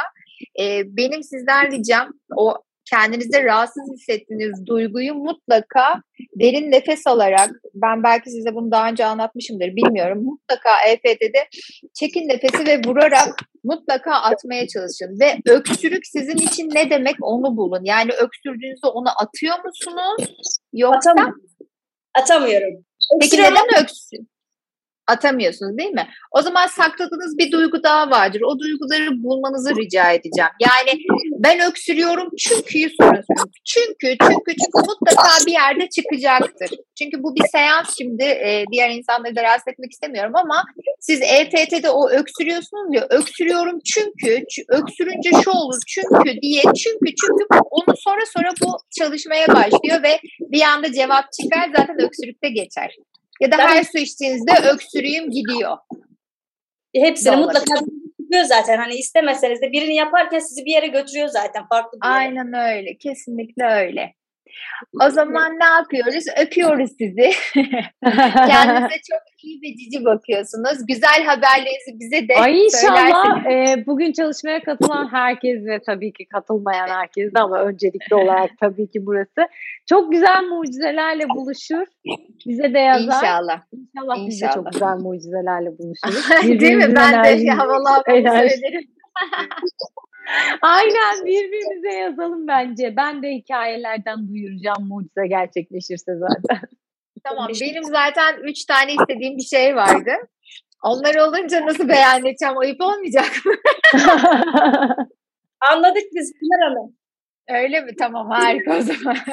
e, 0.60 0.82
benim 0.96 1.22
sizden 1.22 1.72
ricam 1.72 2.12
o 2.36 2.54
kendinizde 2.90 3.44
rahatsız 3.44 3.92
hissettiğiniz 3.92 4.66
duyguyu 4.66 5.14
mutlaka 5.14 6.02
derin 6.40 6.70
nefes 6.70 7.06
alarak 7.06 7.50
ben 7.74 8.02
belki 8.02 8.30
size 8.30 8.54
bunu 8.54 8.70
daha 8.70 8.88
önce 8.88 9.04
anlatmışımdır 9.04 9.66
bilmiyorum. 9.66 10.24
Mutlaka 10.24 10.70
EFT'de 10.88 11.48
çekin 11.94 12.28
nefesi 12.28 12.66
ve 12.66 12.80
vurarak 12.86 13.34
mutlaka 13.66 14.12
atmaya 14.14 14.68
çalışın 14.68 15.20
ve 15.20 15.52
öksürük 15.52 16.06
sizin 16.06 16.36
için 16.36 16.68
ne 16.74 16.90
demek 16.90 17.16
onu 17.22 17.56
bulun. 17.56 17.84
Yani 17.84 18.12
öksürdüğünüzde 18.12 18.86
onu 18.86 19.08
atıyor 19.22 19.56
musunuz? 19.64 20.34
Yoksa 20.72 21.10
Atamıyorum. 21.10 21.40
Atamıyorum. 22.18 22.84
Peki 23.20 23.36
neden 23.36 23.82
öksürüyorsunuz? 23.82 24.35
Atamıyorsunuz 25.06 25.78
değil 25.78 25.90
mi? 25.90 26.08
O 26.30 26.42
zaman 26.42 26.66
sakladığınız 26.66 27.38
bir 27.38 27.52
duygu 27.52 27.82
daha 27.82 28.10
vardır. 28.10 28.40
O 28.40 28.58
duyguları 28.58 29.22
bulmanızı 29.22 29.76
rica 29.76 30.10
edeceğim. 30.10 30.50
Yani 30.60 31.00
ben 31.38 31.60
öksürüyorum 31.70 32.28
çünkü 32.38 32.90
soruyorsunuz. 33.00 33.50
Çünkü, 33.64 34.16
çünkü, 34.20 34.52
çünkü 34.64 34.78
mutlaka 34.88 35.46
bir 35.46 35.52
yerde 35.52 35.88
çıkacaktır. 35.88 36.70
Çünkü 36.98 37.22
bu 37.22 37.34
bir 37.34 37.48
seans 37.52 37.96
şimdi 37.98 38.22
e, 38.22 38.64
diğer 38.72 38.90
insanları 38.90 39.36
da 39.36 39.42
rahatsız 39.42 39.68
etmek 39.72 39.92
istemiyorum 39.92 40.32
ama 40.34 40.64
siz 41.00 41.20
EFT'de 41.22 41.90
o 41.90 42.10
öksürüyorsunuz 42.10 42.94
ya 42.94 43.06
öksürüyorum 43.10 43.78
çünkü, 43.84 44.44
öksürünce 44.68 45.30
şu 45.44 45.50
olur 45.50 45.80
çünkü 45.86 46.40
diye 46.42 46.62
çünkü 46.62 47.14
çünkü 47.20 47.44
onu 47.70 47.96
sonra 47.96 48.20
sonra 48.36 48.50
bu 48.62 48.78
çalışmaya 48.98 49.48
başlıyor 49.48 50.02
ve 50.02 50.20
bir 50.40 50.62
anda 50.62 50.92
cevap 50.92 51.24
çıkar 51.32 51.70
zaten 51.76 52.02
öksürükte 52.02 52.48
geçer. 52.48 52.96
Ya 53.40 53.52
da 53.52 53.58
her 53.58 53.84
su 53.84 53.98
içtiğinizde 53.98 54.52
öksürüğüm 54.72 55.30
gidiyor. 55.30 55.76
Hepsini 56.94 57.32
Doğru. 57.32 57.40
mutlaka 57.40 57.74
yapıyor 58.20 58.44
zaten. 58.44 58.78
Hani 58.78 58.94
istemeseniz 58.94 59.62
de 59.62 59.72
birini 59.72 59.94
yaparken 59.94 60.38
sizi 60.38 60.64
bir 60.64 60.72
yere 60.72 60.86
götürüyor 60.86 61.28
zaten 61.28 61.68
farklı 61.68 61.98
bir 62.00 62.06
yere. 62.06 62.16
Aynen 62.16 62.52
öyle. 62.54 62.96
Kesinlikle 62.96 63.64
öyle. 63.64 64.14
O 65.06 65.10
zaman 65.10 65.58
ne 65.58 65.64
yapıyoruz? 65.64 66.24
Öpüyoruz 66.42 66.90
sizi. 66.98 67.30
Kendinize 68.50 68.98
çok 69.10 69.44
iyi 69.44 69.60
ve 69.62 69.76
cici 69.76 70.04
bakıyorsunuz. 70.04 70.86
Güzel 70.88 71.24
haberlerinizi 71.24 72.00
bize 72.00 72.28
de 72.28 72.34
Ay 72.34 72.64
inşallah 72.64 73.46
e, 73.46 73.86
bugün 73.86 74.12
çalışmaya 74.12 74.62
katılan 74.62 75.12
herkes 75.12 75.66
ve 75.66 75.80
tabii 75.86 76.12
ki 76.12 76.26
katılmayan 76.26 76.88
herkes 76.88 77.34
de 77.34 77.40
ama 77.40 77.60
öncelikli 77.60 78.14
olarak 78.14 78.50
tabii 78.60 78.90
ki 78.90 79.06
burası. 79.06 79.48
Çok 79.88 80.12
güzel 80.12 80.42
mucizelerle 80.42 81.28
buluşur. 81.28 81.86
Bize 82.46 82.74
de 82.74 82.78
yazar. 82.78 83.16
İnşallah. 83.16 83.60
İnşallah, 83.72 84.16
İnşallah. 84.16 84.26
biz 84.28 84.42
de 84.42 84.46
çok 84.54 84.72
güzel 84.72 84.96
mucizelerle 84.96 85.70
buluşuruz. 85.78 86.60
Değil 86.60 86.76
mi? 86.76 86.94
Ben 86.96 87.24
de 87.24 87.50
havalı 87.50 87.88
havalı 87.88 88.04
söylerim. 88.06 88.88
Aynen 90.62 91.24
birbirimize 91.24 91.98
yazalım 91.98 92.48
bence. 92.48 92.94
Ben 92.96 93.22
de 93.22 93.28
hikayelerden 93.30 94.28
duyuracağım 94.28 94.88
mucize 94.88 95.26
gerçekleşirse 95.28 96.12
zaten. 96.18 96.60
tamam 97.24 97.48
benim 97.60 97.84
zaten 97.84 98.36
üç 98.42 98.64
tane 98.64 98.94
istediğim 98.94 99.36
bir 99.36 99.42
şey 99.42 99.76
vardı. 99.76 100.12
Onlar 100.82 101.14
olunca 101.14 101.66
nasıl 101.66 101.88
beyan 101.88 102.26
edeceğim? 102.26 102.58
Ayıp 102.58 102.80
olmayacak 102.80 103.30
mı? 103.44 103.54
Anladık 105.70 106.04
biz 106.14 106.32
Pınar 106.32 106.68
Hanım. 106.68 106.96
Öyle 107.48 107.80
mi? 107.80 107.90
Tamam 107.98 108.30
harika 108.30 108.78
o 108.78 108.80
zaman. 108.80 109.16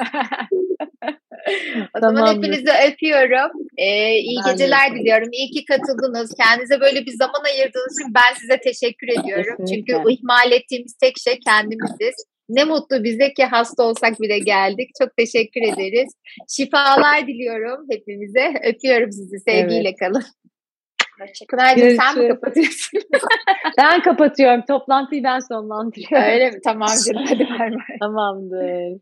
o 1.96 2.00
Tamamdır. 2.00 2.20
zaman 2.20 2.36
hepinizi 2.36 2.72
öpüyorum. 2.88 3.50
Ee, 3.76 4.18
iyi 4.18 4.38
ben 4.46 4.52
geceler 4.52 4.90
de. 4.90 4.94
diliyorum. 4.94 5.28
İyi 5.32 5.50
ki 5.50 5.64
katıldınız. 5.64 6.34
Kendinize 6.40 6.80
böyle 6.80 7.06
bir 7.06 7.12
zaman 7.12 7.44
ayırdığınız 7.44 8.00
için 8.00 8.14
ben 8.14 8.34
size 8.34 8.60
teşekkür 8.60 9.08
ediyorum. 9.08 9.56
Kesinlikle. 9.58 9.94
Çünkü 9.94 10.12
ihmal 10.12 10.52
ettiğimiz 10.52 10.94
tek 10.94 11.18
şey 11.18 11.38
kendimiziz. 11.38 12.14
Ne 12.48 12.64
mutlu 12.64 13.04
bize 13.04 13.32
ki 13.32 13.44
hasta 13.44 13.82
olsak 13.82 14.20
bile 14.20 14.38
geldik. 14.38 14.90
Çok 14.98 15.16
teşekkür 15.16 15.62
ederiz. 15.62 16.12
Şifalar 16.56 17.26
diliyorum 17.26 17.86
hepimize. 17.90 18.54
Öpüyorum 18.64 19.12
sizi. 19.12 19.40
Sevgiyle 19.40 19.88
evet. 19.88 19.98
kalın. 19.98 20.24
Pınar'cığım 21.48 21.90
sen 21.90 22.18
mi 22.18 22.28
kapatıyorsun? 22.28 23.00
ben 23.78 24.02
kapatıyorum. 24.02 24.62
Toplantıyı 24.68 25.24
ben 25.24 25.38
sonlandırıyorum. 25.38 26.32
Öyle 26.32 26.50
mi? 26.50 26.60
Tamam 26.64 26.88
canım. 27.06 27.24
Hadi 27.28 27.48
bay 27.50 27.70
bay. 27.70 27.98
Tamamdır. 28.00 29.00